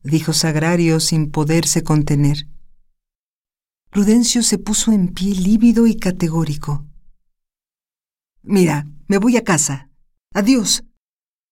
dijo 0.03 0.33
Sagrario 0.33 0.99
sin 0.99 1.31
poderse 1.31 1.83
contener. 1.83 2.47
Prudencio 3.89 4.43
se 4.43 4.57
puso 4.57 4.91
en 4.91 5.09
pie 5.09 5.35
lívido 5.35 5.87
y 5.87 5.95
categórico. 5.95 6.85
Mira, 8.41 8.87
me 9.07 9.17
voy 9.17 9.37
a 9.37 9.43
casa. 9.43 9.89
Adiós. 10.33 10.83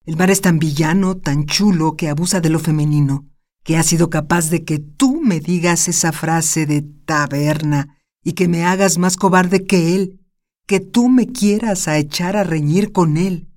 El 0.05 0.17
mar 0.17 0.31
es 0.31 0.41
tan 0.41 0.59
villano, 0.59 1.17
tan 1.17 1.45
chulo, 1.45 1.95
que 1.95 2.09
abusa 2.09 2.41
de 2.41 2.49
lo 2.49 2.59
femenino, 2.59 3.27
que 3.63 3.77
ha 3.77 3.83
sido 3.83 4.09
capaz 4.09 4.49
de 4.49 4.63
que 4.65 4.79
tú 4.79 5.21
me 5.21 5.39
digas 5.39 5.87
esa 5.87 6.11
frase 6.11 6.65
de 6.65 6.81
taberna 6.81 7.99
y 8.23 8.33
que 8.33 8.47
me 8.47 8.65
hagas 8.65 8.97
más 8.97 9.15
cobarde 9.15 9.65
que 9.65 9.95
él, 9.95 10.20
que 10.65 10.79
tú 10.79 11.09
me 11.09 11.27
quieras 11.27 11.87
a 11.87 11.97
echar 11.97 12.37
a 12.37 12.43
reñir 12.43 12.91
con 12.91 13.17
él. 13.17 13.47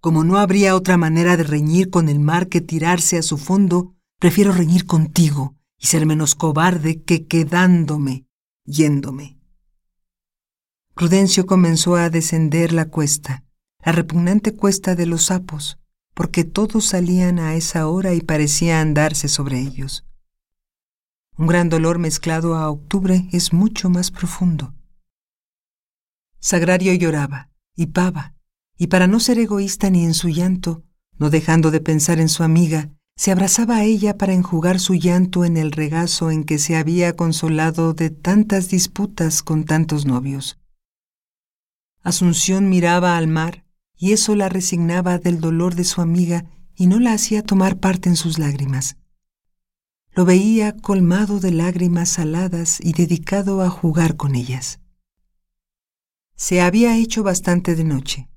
Como 0.00 0.24
no 0.24 0.38
habría 0.38 0.74
otra 0.74 0.96
manera 0.96 1.36
de 1.36 1.44
reñir 1.44 1.90
con 1.90 2.08
el 2.08 2.18
mar 2.18 2.48
que 2.48 2.60
tirarse 2.60 3.18
a 3.18 3.22
su 3.22 3.38
fondo, 3.38 3.94
prefiero 4.18 4.52
reñir 4.52 4.86
contigo 4.86 5.54
y 5.78 5.86
ser 5.86 6.06
menos 6.06 6.34
cobarde 6.34 7.02
que 7.02 7.26
quedándome, 7.26 8.26
yéndome. 8.64 9.38
Prudencio 10.94 11.46
comenzó 11.46 11.96
a 11.96 12.10
descender 12.10 12.72
la 12.72 12.86
cuesta, 12.86 13.44
la 13.84 13.92
repugnante 13.92 14.54
cuesta 14.54 14.94
de 14.94 15.06
los 15.06 15.26
sapos, 15.26 15.78
porque 16.14 16.44
todos 16.44 16.84
salían 16.84 17.38
a 17.38 17.54
esa 17.54 17.88
hora 17.88 18.14
y 18.14 18.20
parecía 18.20 18.80
andarse 18.80 19.28
sobre 19.28 19.60
ellos. 19.60 20.04
Un 21.38 21.46
gran 21.46 21.68
dolor 21.68 21.98
mezclado 21.98 22.54
a 22.54 22.68
octubre 22.68 23.28
es 23.32 23.52
mucho 23.52 23.88
más 23.88 24.10
profundo. 24.10 24.74
Sagrario 26.42 26.92
lloraba, 26.92 27.50
y 27.76 27.86
pava, 27.86 28.34
y 28.76 28.88
para 28.88 29.06
no 29.06 29.20
ser 29.20 29.38
egoísta 29.38 29.90
ni 29.90 30.04
en 30.04 30.12
su 30.12 30.28
llanto, 30.28 30.82
no 31.16 31.30
dejando 31.30 31.70
de 31.70 31.80
pensar 31.80 32.18
en 32.18 32.28
su 32.28 32.42
amiga, 32.42 32.90
se 33.14 33.30
abrazaba 33.30 33.76
a 33.76 33.84
ella 33.84 34.18
para 34.18 34.32
enjugar 34.32 34.80
su 34.80 34.94
llanto 34.94 35.44
en 35.44 35.56
el 35.56 35.70
regazo 35.70 36.32
en 36.32 36.42
que 36.42 36.58
se 36.58 36.74
había 36.74 37.14
consolado 37.14 37.94
de 37.94 38.10
tantas 38.10 38.68
disputas 38.68 39.44
con 39.44 39.62
tantos 39.62 40.04
novios. 40.04 40.58
Asunción 42.02 42.68
miraba 42.68 43.16
al 43.16 43.28
mar, 43.28 43.64
y 43.96 44.10
eso 44.10 44.34
la 44.34 44.48
resignaba 44.48 45.18
del 45.18 45.40
dolor 45.40 45.76
de 45.76 45.84
su 45.84 46.00
amiga 46.00 46.44
y 46.74 46.88
no 46.88 46.98
la 46.98 47.12
hacía 47.12 47.44
tomar 47.44 47.78
parte 47.78 48.08
en 48.08 48.16
sus 48.16 48.40
lágrimas. 48.40 48.96
Lo 50.10 50.24
veía 50.24 50.76
colmado 50.76 51.38
de 51.38 51.52
lágrimas 51.52 52.08
saladas 52.08 52.80
y 52.80 52.94
dedicado 52.94 53.62
a 53.62 53.70
jugar 53.70 54.16
con 54.16 54.34
ellas. 54.34 54.81
Se 56.42 56.60
había 56.60 56.96
hecho 56.96 57.22
bastante 57.22 57.76
de 57.76 57.84
noche, 57.84 58.28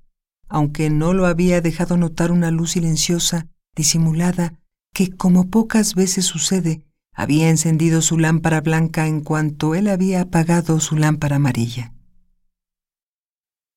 aunque 0.47 0.91
no 0.91 1.15
lo 1.15 1.25
había 1.25 1.59
dejado 1.59 1.97
notar 1.97 2.31
una 2.31 2.51
luz 2.51 2.73
silenciosa, 2.73 3.47
disimulada, 3.75 4.53
que, 4.93 5.09
como 5.09 5.49
pocas 5.49 5.95
veces 5.95 6.23
sucede, 6.23 6.85
había 7.15 7.49
encendido 7.49 8.03
su 8.03 8.19
lámpara 8.19 8.61
blanca 8.61 9.07
en 9.07 9.21
cuanto 9.21 9.73
él 9.73 9.87
había 9.87 10.21
apagado 10.21 10.79
su 10.79 10.97
lámpara 10.97 11.37
amarilla. 11.37 11.95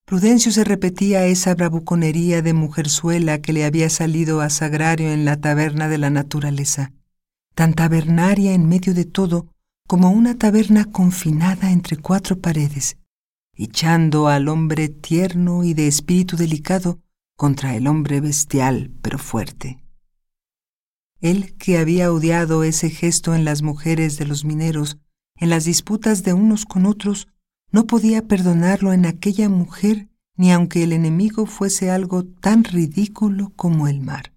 Prudencio 0.05 0.53
se 0.53 0.63
repetía 0.63 1.25
esa 1.25 1.55
bravuconería 1.55 2.43
de 2.43 2.53
mujerzuela 2.53 3.41
que 3.41 3.55
le 3.55 3.65
había 3.65 3.89
salido 3.89 4.43
a 4.43 4.51
Sagrario 4.51 5.11
en 5.11 5.25
la 5.25 5.39
taberna 5.39 5.89
de 5.89 5.97
la 5.97 6.11
naturaleza, 6.11 6.93
tan 7.55 7.73
tabernaria 7.73 8.53
en 8.53 8.69
medio 8.69 8.93
de 8.93 9.07
todo 9.07 9.47
como 9.87 10.11
una 10.11 10.37
taberna 10.37 10.85
confinada 10.85 11.73
entre 11.73 11.97
cuatro 11.97 12.39
paredes, 12.39 12.98
echando 13.59 14.29
al 14.29 14.49
hombre 14.49 14.89
tierno 14.89 15.65
y 15.65 15.75
de 15.75 15.89
espíritu 15.89 16.37
delicado 16.37 17.01
contra 17.37 17.75
el 17.75 17.89
hombre 17.89 18.21
bestial 18.21 18.93
pero 19.03 19.19
fuerte. 19.19 19.85
Él 21.21 21.57
que 21.57 21.79
había 21.79 22.13
odiado 22.13 22.63
ese 22.63 22.89
gesto 22.89 23.35
en 23.35 23.45
las 23.45 23.63
mujeres 23.63 24.17
de 24.17 24.27
los 24.27 24.45
mineros, 24.45 24.99
en 25.37 25.51
las 25.51 25.65
disputas 25.65 26.23
de 26.23 26.33
unos 26.33 26.65
con 26.65 26.87
otros, 26.87 27.27
no 27.73 27.87
podía 27.87 28.27
perdonarlo 28.27 28.93
en 28.93 29.05
aquella 29.05 29.49
mujer 29.49 30.09
ni 30.37 30.53
aunque 30.53 30.85
el 30.85 30.93
enemigo 30.93 31.47
fuese 31.47 31.91
algo 31.91 32.25
tan 32.25 32.63
ridículo 32.63 33.53
como 33.57 33.89
el 33.89 34.01
mar. 34.01 34.33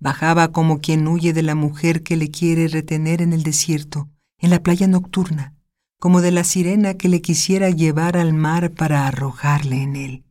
Bajaba 0.00 0.50
como 0.50 0.80
quien 0.80 1.06
huye 1.06 1.32
de 1.32 1.44
la 1.44 1.54
mujer 1.54 2.02
que 2.02 2.16
le 2.16 2.30
quiere 2.32 2.66
retener 2.66 3.22
en 3.22 3.32
el 3.32 3.44
desierto, 3.44 4.10
en 4.38 4.50
la 4.50 4.62
playa 4.62 4.88
nocturna, 4.88 5.55
como 5.98 6.20
de 6.20 6.30
la 6.30 6.44
sirena 6.44 6.94
que 6.94 7.08
le 7.08 7.22
quisiera 7.22 7.70
llevar 7.70 8.16
al 8.16 8.32
mar 8.32 8.72
para 8.72 9.06
arrojarle 9.06 9.82
en 9.82 9.96
él. 9.96 10.24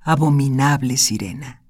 Abominable 0.00 0.96
sirena. 0.96 1.64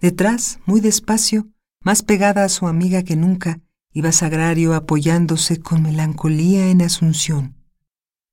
Detrás, 0.00 0.60
muy 0.66 0.80
despacio, 0.80 1.48
más 1.80 2.02
pegada 2.02 2.44
a 2.44 2.48
su 2.48 2.66
amiga 2.66 3.02
que 3.02 3.16
nunca, 3.16 3.60
iba 3.92 4.12
Sagrario 4.12 4.74
apoyándose 4.74 5.60
con 5.60 5.82
melancolía 5.82 6.68
en 6.68 6.82
Asunción, 6.82 7.56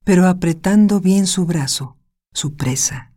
pero 0.04 0.26
apretando 0.26 1.00
bien 1.00 1.26
su 1.26 1.46
brazo, 1.46 1.96
su 2.32 2.56
presa. 2.56 3.12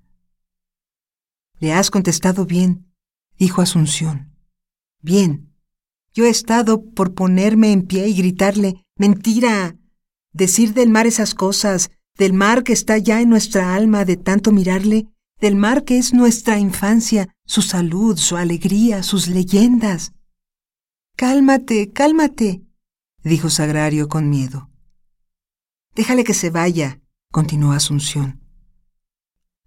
Le 1.59 1.73
has 1.73 1.89
contestado 1.89 2.45
bien, 2.45 2.93
dijo 3.37 3.61
Asunción. 3.61 4.35
Bien. 5.01 5.51
Yo 6.13 6.25
he 6.25 6.29
estado 6.29 6.85
por 6.91 7.13
ponerme 7.13 7.71
en 7.73 7.81
pie 7.81 8.07
y 8.07 8.13
gritarle, 8.13 8.84
mentira. 8.97 9.75
Decir 10.33 10.73
del 10.73 10.89
mar 10.89 11.07
esas 11.07 11.33
cosas, 11.33 11.91
del 12.17 12.33
mar 12.33 12.63
que 12.63 12.73
está 12.73 12.97
ya 12.97 13.21
en 13.21 13.29
nuestra 13.29 13.75
alma 13.75 14.05
de 14.05 14.17
tanto 14.17 14.51
mirarle, 14.51 15.07
del 15.39 15.55
mar 15.55 15.83
que 15.83 15.97
es 15.97 16.13
nuestra 16.13 16.59
infancia, 16.59 17.29
su 17.45 17.61
salud, 17.61 18.17
su 18.17 18.37
alegría, 18.37 19.03
sus 19.03 19.27
leyendas. 19.27 20.13
Cálmate, 21.15 21.91
cálmate, 21.91 22.63
dijo 23.23 23.49
Sagrario 23.49 24.07
con 24.07 24.29
miedo. 24.29 24.69
Déjale 25.95 26.23
que 26.23 26.33
se 26.33 26.49
vaya, 26.49 26.99
continuó 27.31 27.71
Asunción. 27.71 28.41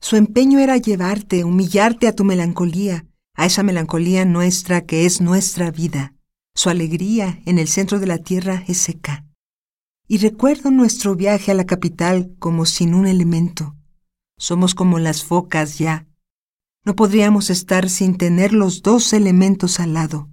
Su 0.00 0.16
empeño 0.16 0.58
era 0.58 0.76
llevarte, 0.76 1.44
humillarte 1.44 2.06
a 2.06 2.14
tu 2.14 2.24
melancolía, 2.24 3.06
a 3.34 3.46
esa 3.46 3.62
melancolía 3.62 4.24
nuestra 4.24 4.84
que 4.84 5.06
es 5.06 5.20
nuestra 5.20 5.70
vida. 5.70 6.14
Su 6.58 6.70
alegría 6.70 7.40
en 7.46 7.60
el 7.60 7.68
centro 7.68 8.00
de 8.00 8.08
la 8.08 8.18
tierra 8.18 8.64
es 8.66 8.78
seca. 8.78 9.24
Y 10.08 10.18
recuerdo 10.18 10.72
nuestro 10.72 11.14
viaje 11.14 11.52
a 11.52 11.54
la 11.54 11.66
capital 11.66 12.34
como 12.40 12.66
sin 12.66 12.94
un 12.94 13.06
elemento, 13.06 13.76
somos 14.36 14.74
como 14.74 14.98
las 14.98 15.22
focas 15.22 15.78
ya. 15.78 16.08
No 16.84 16.96
podríamos 16.96 17.50
estar 17.50 17.88
sin 17.88 18.18
tener 18.18 18.52
los 18.52 18.82
dos 18.82 19.12
elementos 19.12 19.78
al 19.78 19.94
lado. 19.94 20.30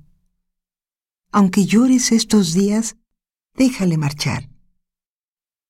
Aunque 1.32 1.68
llores 1.68 2.12
estos 2.12 2.54
días, 2.54 2.98
déjale 3.54 4.00
marchar. 4.00 4.50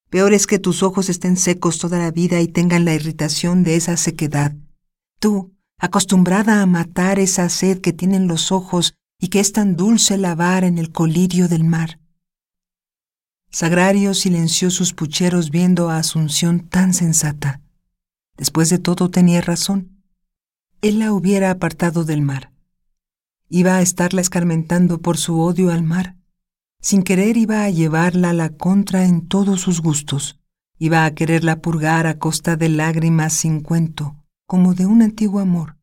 Peor 0.09 0.33
es 0.33 0.47
que 0.47 0.57
tus 0.57 0.83
ojos 0.83 1.09
estén 1.09 1.35
secos 1.35 1.79
toda 1.79 1.99
la 1.99 2.11
vida 2.11 2.39
y 2.39 2.47
tengan 2.47 2.85
la 2.85 2.95
irritación 2.95 3.65
de 3.65 3.75
esa 3.75 3.97
sequedad. 3.97 4.55
Tú, 5.19 5.53
acostumbrada 5.77 6.61
a 6.61 6.65
matar 6.65 7.19
esa 7.19 7.49
sed 7.49 7.81
que 7.81 7.91
tienen 7.91 8.29
los 8.29 8.53
ojos 8.53 8.95
y 9.19 9.29
que 9.29 9.39
es 9.39 9.51
tan 9.51 9.75
dulce 9.75 10.17
lavar 10.17 10.63
en 10.63 10.77
el 10.77 10.91
colirio 10.91 11.47
del 11.47 11.63
mar. 11.63 11.99
Sagrario 13.49 14.13
silenció 14.13 14.69
sus 14.69 14.93
pucheros 14.93 15.49
viendo 15.49 15.89
a 15.89 15.97
Asunción 15.97 16.67
tan 16.67 16.93
sensata. 16.93 17.61
Después 18.35 18.69
de 18.69 18.79
todo 18.79 19.09
tenía 19.09 19.39
razón. 19.41 20.03
Él 20.81 20.99
la 20.99 21.13
hubiera 21.13 21.51
apartado 21.51 22.03
del 22.03 22.21
mar. 22.21 22.51
Iba 23.47 23.77
a 23.77 23.81
estarla 23.81 24.21
escarmentando 24.21 25.01
por 25.01 25.17
su 25.17 25.39
odio 25.39 25.71
al 25.71 25.83
mar. 25.83 26.17
Sin 26.81 27.01
querer 27.01 27.37
iba 27.37 27.63
a 27.63 27.69
llevarla 27.69 28.31
a 28.31 28.33
la 28.33 28.49
contra 28.49 29.05
en 29.05 29.27
todos 29.27 29.61
sus 29.61 29.81
gustos. 29.81 30.39
Iba 30.77 31.05
a 31.05 31.15
quererla 31.15 31.61
purgar 31.61 32.05
a 32.07 32.19
costa 32.19 32.57
de 32.57 32.67
lágrimas 32.67 33.33
sin 33.33 33.61
cuento, 33.61 34.17
como 34.45 34.73
de 34.73 34.85
un 34.85 35.01
antiguo 35.01 35.39
amor, 35.39 35.77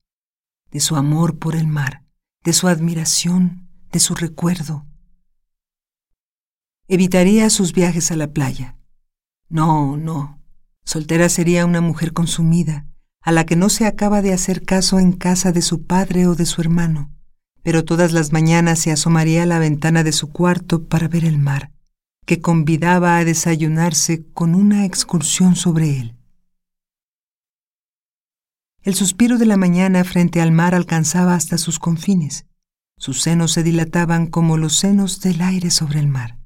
de 0.70 0.80
su 0.80 0.96
amor 0.96 1.38
por 1.38 1.56
el 1.56 1.66
mar, 1.66 2.01
de 2.44 2.52
su 2.52 2.68
admiración, 2.68 3.68
de 3.92 4.00
su 4.00 4.14
recuerdo. 4.14 4.86
Evitaría 6.88 7.48
sus 7.50 7.72
viajes 7.72 8.10
a 8.10 8.16
la 8.16 8.32
playa. 8.32 8.76
No, 9.48 9.96
no, 9.96 10.42
Soltera 10.84 11.28
sería 11.28 11.64
una 11.66 11.80
mujer 11.80 12.12
consumida, 12.12 12.86
a 13.20 13.32
la 13.32 13.46
que 13.46 13.56
no 13.56 13.68
se 13.68 13.86
acaba 13.86 14.20
de 14.20 14.32
hacer 14.32 14.64
caso 14.64 14.98
en 14.98 15.12
casa 15.12 15.52
de 15.52 15.62
su 15.62 15.86
padre 15.86 16.26
o 16.26 16.34
de 16.34 16.46
su 16.46 16.60
hermano, 16.60 17.12
pero 17.62 17.84
todas 17.84 18.12
las 18.12 18.32
mañanas 18.32 18.80
se 18.80 18.90
asomaría 18.90 19.44
a 19.44 19.46
la 19.46 19.58
ventana 19.58 20.02
de 20.02 20.12
su 20.12 20.30
cuarto 20.30 20.84
para 20.88 21.06
ver 21.06 21.24
el 21.24 21.38
mar, 21.38 21.70
que 22.26 22.40
convidaba 22.40 23.16
a 23.16 23.24
desayunarse 23.24 24.24
con 24.34 24.54
una 24.54 24.84
excursión 24.84 25.54
sobre 25.54 25.98
él. 25.98 26.16
El 28.82 28.94
suspiro 28.94 29.38
de 29.38 29.46
la 29.46 29.56
mañana 29.56 30.04
frente 30.04 30.40
al 30.40 30.52
mar 30.52 30.74
alcanzaba 30.74 31.34
hasta 31.34 31.58
sus 31.58 31.78
confines. 31.78 32.46
Sus 32.98 33.22
senos 33.22 33.52
se 33.52 33.62
dilataban 33.62 34.26
como 34.26 34.56
los 34.56 34.76
senos 34.76 35.20
del 35.20 35.40
aire 35.40 35.70
sobre 35.70 36.00
el 36.00 36.08
mar. 36.08 36.38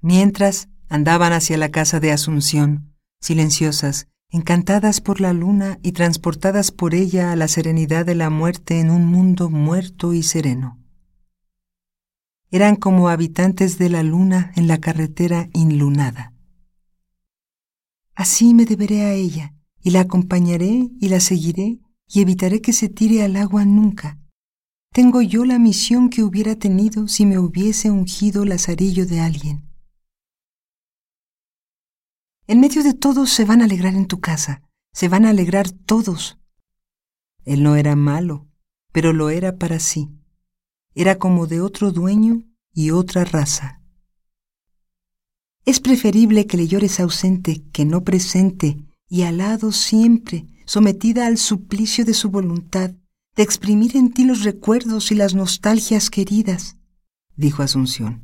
Mientras, 0.00 0.68
Andaban 0.88 1.32
hacia 1.32 1.56
la 1.56 1.70
casa 1.70 1.98
de 1.98 2.12
Asunción, 2.12 2.94
silenciosas, 3.20 4.06
encantadas 4.30 5.00
por 5.00 5.20
la 5.20 5.32
luna 5.32 5.78
y 5.82 5.92
transportadas 5.92 6.70
por 6.70 6.94
ella 6.94 7.32
a 7.32 7.36
la 7.36 7.48
serenidad 7.48 8.06
de 8.06 8.14
la 8.14 8.30
muerte 8.30 8.78
en 8.78 8.90
un 8.90 9.04
mundo 9.04 9.50
muerto 9.50 10.12
y 10.12 10.22
sereno. 10.22 10.78
Eran 12.50 12.76
como 12.76 13.08
habitantes 13.08 13.78
de 13.78 13.90
la 13.90 14.04
luna 14.04 14.52
en 14.54 14.68
la 14.68 14.78
carretera 14.78 15.48
inlunada. 15.52 16.32
Así 18.14 18.54
me 18.54 18.64
deberé 18.64 19.02
a 19.02 19.12
ella, 19.12 19.54
y 19.86 19.90
la 19.90 20.00
acompañaré 20.00 20.90
y 21.00 21.08
la 21.10 21.20
seguiré, 21.20 21.78
y 22.08 22.20
evitaré 22.20 22.60
que 22.60 22.72
se 22.72 22.88
tire 22.88 23.22
al 23.22 23.36
agua 23.36 23.64
nunca. 23.64 24.18
Tengo 24.92 25.22
yo 25.22 25.44
la 25.44 25.60
misión 25.60 26.10
que 26.10 26.24
hubiera 26.24 26.56
tenido 26.56 27.06
si 27.06 27.24
me 27.24 27.38
hubiese 27.38 27.92
ungido 27.92 28.44
lazarillo 28.44 29.06
de 29.06 29.20
alguien. 29.20 29.70
En 32.48 32.58
medio 32.58 32.82
de 32.82 32.94
todos 32.94 33.30
se 33.30 33.44
van 33.44 33.62
a 33.62 33.66
alegrar 33.66 33.94
en 33.94 34.08
tu 34.08 34.18
casa, 34.18 34.60
se 34.92 35.06
van 35.08 35.24
a 35.24 35.30
alegrar 35.30 35.70
todos. 35.70 36.36
Él 37.44 37.62
no 37.62 37.76
era 37.76 37.94
malo, 37.94 38.48
pero 38.90 39.12
lo 39.12 39.30
era 39.30 39.56
para 39.56 39.78
sí. 39.78 40.10
Era 40.96 41.16
como 41.16 41.46
de 41.46 41.60
otro 41.60 41.92
dueño 41.92 42.42
y 42.72 42.90
otra 42.90 43.24
raza. 43.24 43.82
Es 45.64 45.78
preferible 45.78 46.48
que 46.48 46.56
le 46.56 46.66
llores 46.66 46.98
ausente 46.98 47.62
que 47.70 47.84
no 47.84 48.02
presente 48.02 48.85
y 49.08 49.22
alado 49.22 49.72
siempre, 49.72 50.46
sometida 50.64 51.26
al 51.26 51.38
suplicio 51.38 52.04
de 52.04 52.14
su 52.14 52.30
voluntad, 52.30 52.92
de 53.36 53.42
exprimir 53.42 53.96
en 53.96 54.12
ti 54.12 54.24
los 54.24 54.42
recuerdos 54.42 55.12
y 55.12 55.14
las 55.14 55.34
nostalgias 55.34 56.10
queridas. 56.10 56.76
dijo 57.36 57.62
Asunción. 57.62 58.22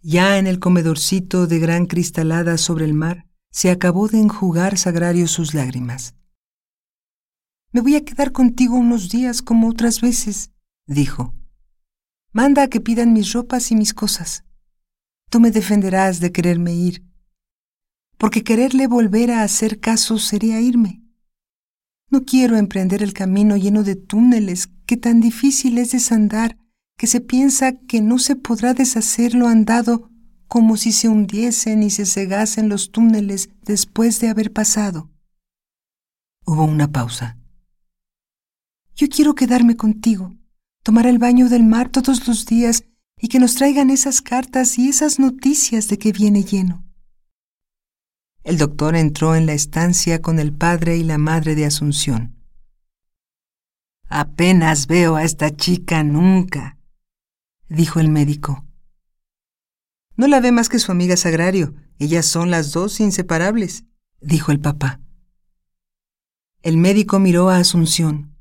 Ya 0.00 0.38
en 0.38 0.48
el 0.48 0.58
comedorcito 0.58 1.46
de 1.46 1.60
gran 1.60 1.86
cristalada 1.86 2.58
sobre 2.58 2.84
el 2.84 2.94
mar, 2.94 3.28
se 3.50 3.70
acabó 3.70 4.08
de 4.08 4.18
enjugar 4.18 4.76
Sagrario 4.76 5.28
sus 5.28 5.54
lágrimas. 5.54 6.14
Me 7.70 7.80
voy 7.80 7.94
a 7.96 8.04
quedar 8.04 8.32
contigo 8.32 8.74
unos 8.74 9.08
días 9.08 9.42
como 9.42 9.68
otras 9.68 10.00
veces, 10.00 10.50
dijo. 10.86 11.34
Manda 12.32 12.64
a 12.64 12.68
que 12.68 12.80
pidan 12.80 13.12
mis 13.12 13.32
ropas 13.32 13.70
y 13.70 13.76
mis 13.76 13.94
cosas. 13.94 14.44
Tú 15.30 15.38
me 15.38 15.50
defenderás 15.50 16.18
de 16.18 16.32
quererme 16.32 16.74
ir, 16.74 17.04
porque 18.22 18.44
quererle 18.44 18.86
volver 18.86 19.32
a 19.32 19.42
hacer 19.42 19.80
caso 19.80 20.16
sería 20.16 20.60
irme. 20.60 21.02
No 22.08 22.24
quiero 22.24 22.56
emprender 22.56 23.02
el 23.02 23.14
camino 23.14 23.56
lleno 23.56 23.82
de 23.82 23.96
túneles 23.96 24.68
que 24.86 24.96
tan 24.96 25.20
difícil 25.20 25.76
es 25.78 25.90
desandar 25.90 26.56
que 26.96 27.08
se 27.08 27.20
piensa 27.20 27.72
que 27.72 28.00
no 28.00 28.20
se 28.20 28.36
podrá 28.36 28.74
deshacer 28.74 29.34
lo 29.34 29.48
andado 29.48 30.08
como 30.46 30.76
si 30.76 30.92
se 30.92 31.08
hundiesen 31.08 31.82
y 31.82 31.90
se 31.90 32.06
cegasen 32.06 32.68
los 32.68 32.92
túneles 32.92 33.50
después 33.64 34.20
de 34.20 34.28
haber 34.28 34.52
pasado. 34.52 35.10
Hubo 36.46 36.62
una 36.62 36.92
pausa. 36.92 37.38
Yo 38.94 39.08
quiero 39.08 39.34
quedarme 39.34 39.76
contigo, 39.76 40.32
tomar 40.84 41.08
el 41.08 41.18
baño 41.18 41.48
del 41.48 41.64
mar 41.64 41.88
todos 41.88 42.28
los 42.28 42.46
días 42.46 42.84
y 43.20 43.26
que 43.26 43.40
nos 43.40 43.56
traigan 43.56 43.90
esas 43.90 44.22
cartas 44.22 44.78
y 44.78 44.88
esas 44.88 45.18
noticias 45.18 45.88
de 45.88 45.98
que 45.98 46.12
viene 46.12 46.44
lleno. 46.44 46.81
El 48.44 48.58
doctor 48.58 48.96
entró 48.96 49.34
en 49.34 49.46
la 49.46 49.52
estancia 49.52 50.20
con 50.20 50.38
el 50.38 50.52
padre 50.52 50.96
y 50.96 51.04
la 51.04 51.18
madre 51.18 51.54
de 51.54 51.64
Asunción. 51.64 52.36
Apenas 54.08 54.86
veo 54.88 55.16
a 55.16 55.24
esta 55.24 55.54
chica 55.54 56.02
nunca, 56.02 56.76
dijo 57.68 58.00
el 58.00 58.08
médico. 58.08 58.64
No 60.16 60.26
la 60.26 60.40
ve 60.40 60.52
más 60.52 60.68
que 60.68 60.78
su 60.78 60.92
amiga 60.92 61.16
Sagrario. 61.16 61.74
Ellas 61.98 62.26
son 62.26 62.50
las 62.50 62.72
dos 62.72 63.00
inseparables, 63.00 63.84
dijo 64.20 64.52
el 64.52 64.60
papá. 64.60 65.00
El 66.62 66.76
médico 66.76 67.18
miró 67.18 67.48
a 67.48 67.58
Asunción 67.58 68.32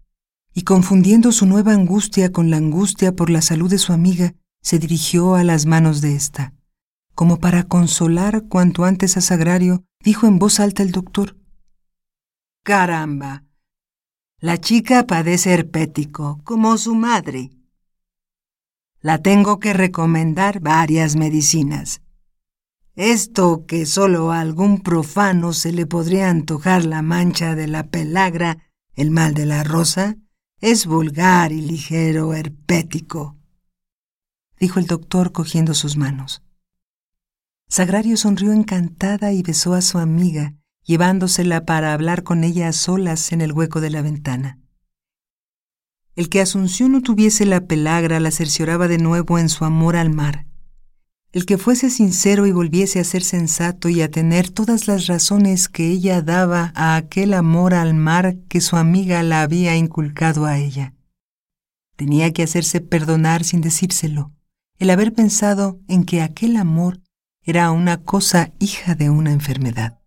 y 0.53 0.63
confundiendo 0.63 1.31
su 1.31 1.45
nueva 1.45 1.73
angustia 1.73 2.31
con 2.31 2.49
la 2.49 2.57
angustia 2.57 3.15
por 3.15 3.29
la 3.29 3.41
salud 3.41 3.69
de 3.69 3.77
su 3.77 3.93
amiga, 3.93 4.35
se 4.61 4.79
dirigió 4.79 5.35
a 5.35 5.43
las 5.43 5.65
manos 5.65 6.01
de 6.01 6.15
ésta. 6.15 6.53
Como 7.15 7.39
para 7.39 7.63
consolar 7.63 8.43
cuanto 8.47 8.83
antes 8.83 9.15
a 9.17 9.21
Sagrario, 9.21 9.85
dijo 10.03 10.27
en 10.27 10.39
voz 10.39 10.59
alta 10.59 10.83
el 10.83 10.91
doctor. 10.91 11.37
Caramba. 12.63 13.43
La 14.39 14.59
chica 14.59 15.05
padece 15.05 15.53
herpético, 15.53 16.41
como 16.43 16.77
su 16.77 16.95
madre 16.95 17.51
la 19.01 19.17
tengo 19.17 19.59
que 19.59 19.73
recomendar 19.73 20.59
varias 20.59 21.15
medicinas. 21.15 22.01
Esto 22.95 23.65
que 23.65 23.85
solo 23.85 24.31
a 24.31 24.41
algún 24.41 24.81
profano 24.81 25.53
se 25.53 25.71
le 25.71 25.87
podría 25.87 26.29
antojar 26.29 26.85
la 26.85 27.01
mancha 27.01 27.55
de 27.55 27.67
la 27.67 27.87
pelagra, 27.87 28.69
el 28.93 29.09
mal 29.09 29.33
de 29.33 29.45
la 29.45 29.63
rosa, 29.63 30.17
es 30.59 30.85
vulgar 30.85 31.51
y 31.51 31.61
ligero 31.61 32.33
herpético, 32.35 33.37
dijo 34.59 34.77
el 34.77 34.85
doctor 34.85 35.31
cogiendo 35.31 35.73
sus 35.73 35.97
manos. 35.97 36.43
Sagrario 37.71 38.17
sonrió 38.17 38.51
encantada 38.51 39.31
y 39.31 39.43
besó 39.43 39.75
a 39.75 39.81
su 39.81 39.97
amiga, 39.97 40.55
llevándosela 40.83 41.63
para 41.63 41.93
hablar 41.93 42.21
con 42.21 42.43
ella 42.43 42.67
a 42.67 42.73
solas 42.73 43.31
en 43.31 43.39
el 43.39 43.53
hueco 43.53 43.79
de 43.79 43.89
la 43.89 44.01
ventana. 44.01 44.59
El 46.17 46.27
que 46.27 46.41
Asunción 46.41 46.91
no 46.91 47.01
tuviese 47.01 47.45
la 47.45 47.67
pelagra 47.67 48.19
la 48.19 48.31
cercioraba 48.31 48.89
de 48.89 48.97
nuevo 48.97 49.39
en 49.39 49.47
su 49.47 49.63
amor 49.63 49.95
al 49.95 50.09
mar. 50.09 50.47
El 51.31 51.45
que 51.45 51.57
fuese 51.57 51.89
sincero 51.89 52.45
y 52.45 52.51
volviese 52.51 52.99
a 52.99 53.05
ser 53.05 53.23
sensato 53.23 53.87
y 53.87 54.01
a 54.01 54.11
tener 54.11 54.49
todas 54.49 54.89
las 54.89 55.07
razones 55.07 55.69
que 55.69 55.87
ella 55.87 56.21
daba 56.21 56.73
a 56.75 56.97
aquel 56.97 57.33
amor 57.33 57.73
al 57.73 57.93
mar 57.93 58.35
que 58.49 58.59
su 58.59 58.75
amiga 58.75 59.23
la 59.23 59.43
había 59.43 59.77
inculcado 59.77 60.45
a 60.45 60.57
ella. 60.57 60.93
Tenía 61.95 62.33
que 62.33 62.43
hacerse 62.43 62.81
perdonar 62.81 63.45
sin 63.45 63.61
decírselo, 63.61 64.33
el 64.77 64.89
haber 64.89 65.13
pensado 65.13 65.79
en 65.87 66.03
que 66.03 66.21
aquel 66.21 66.57
amor 66.57 66.99
era 67.43 67.71
una 67.71 68.03
cosa 68.03 68.51
hija 68.59 68.93
de 68.93 69.09
una 69.09 69.31
enfermedad. 69.31 70.00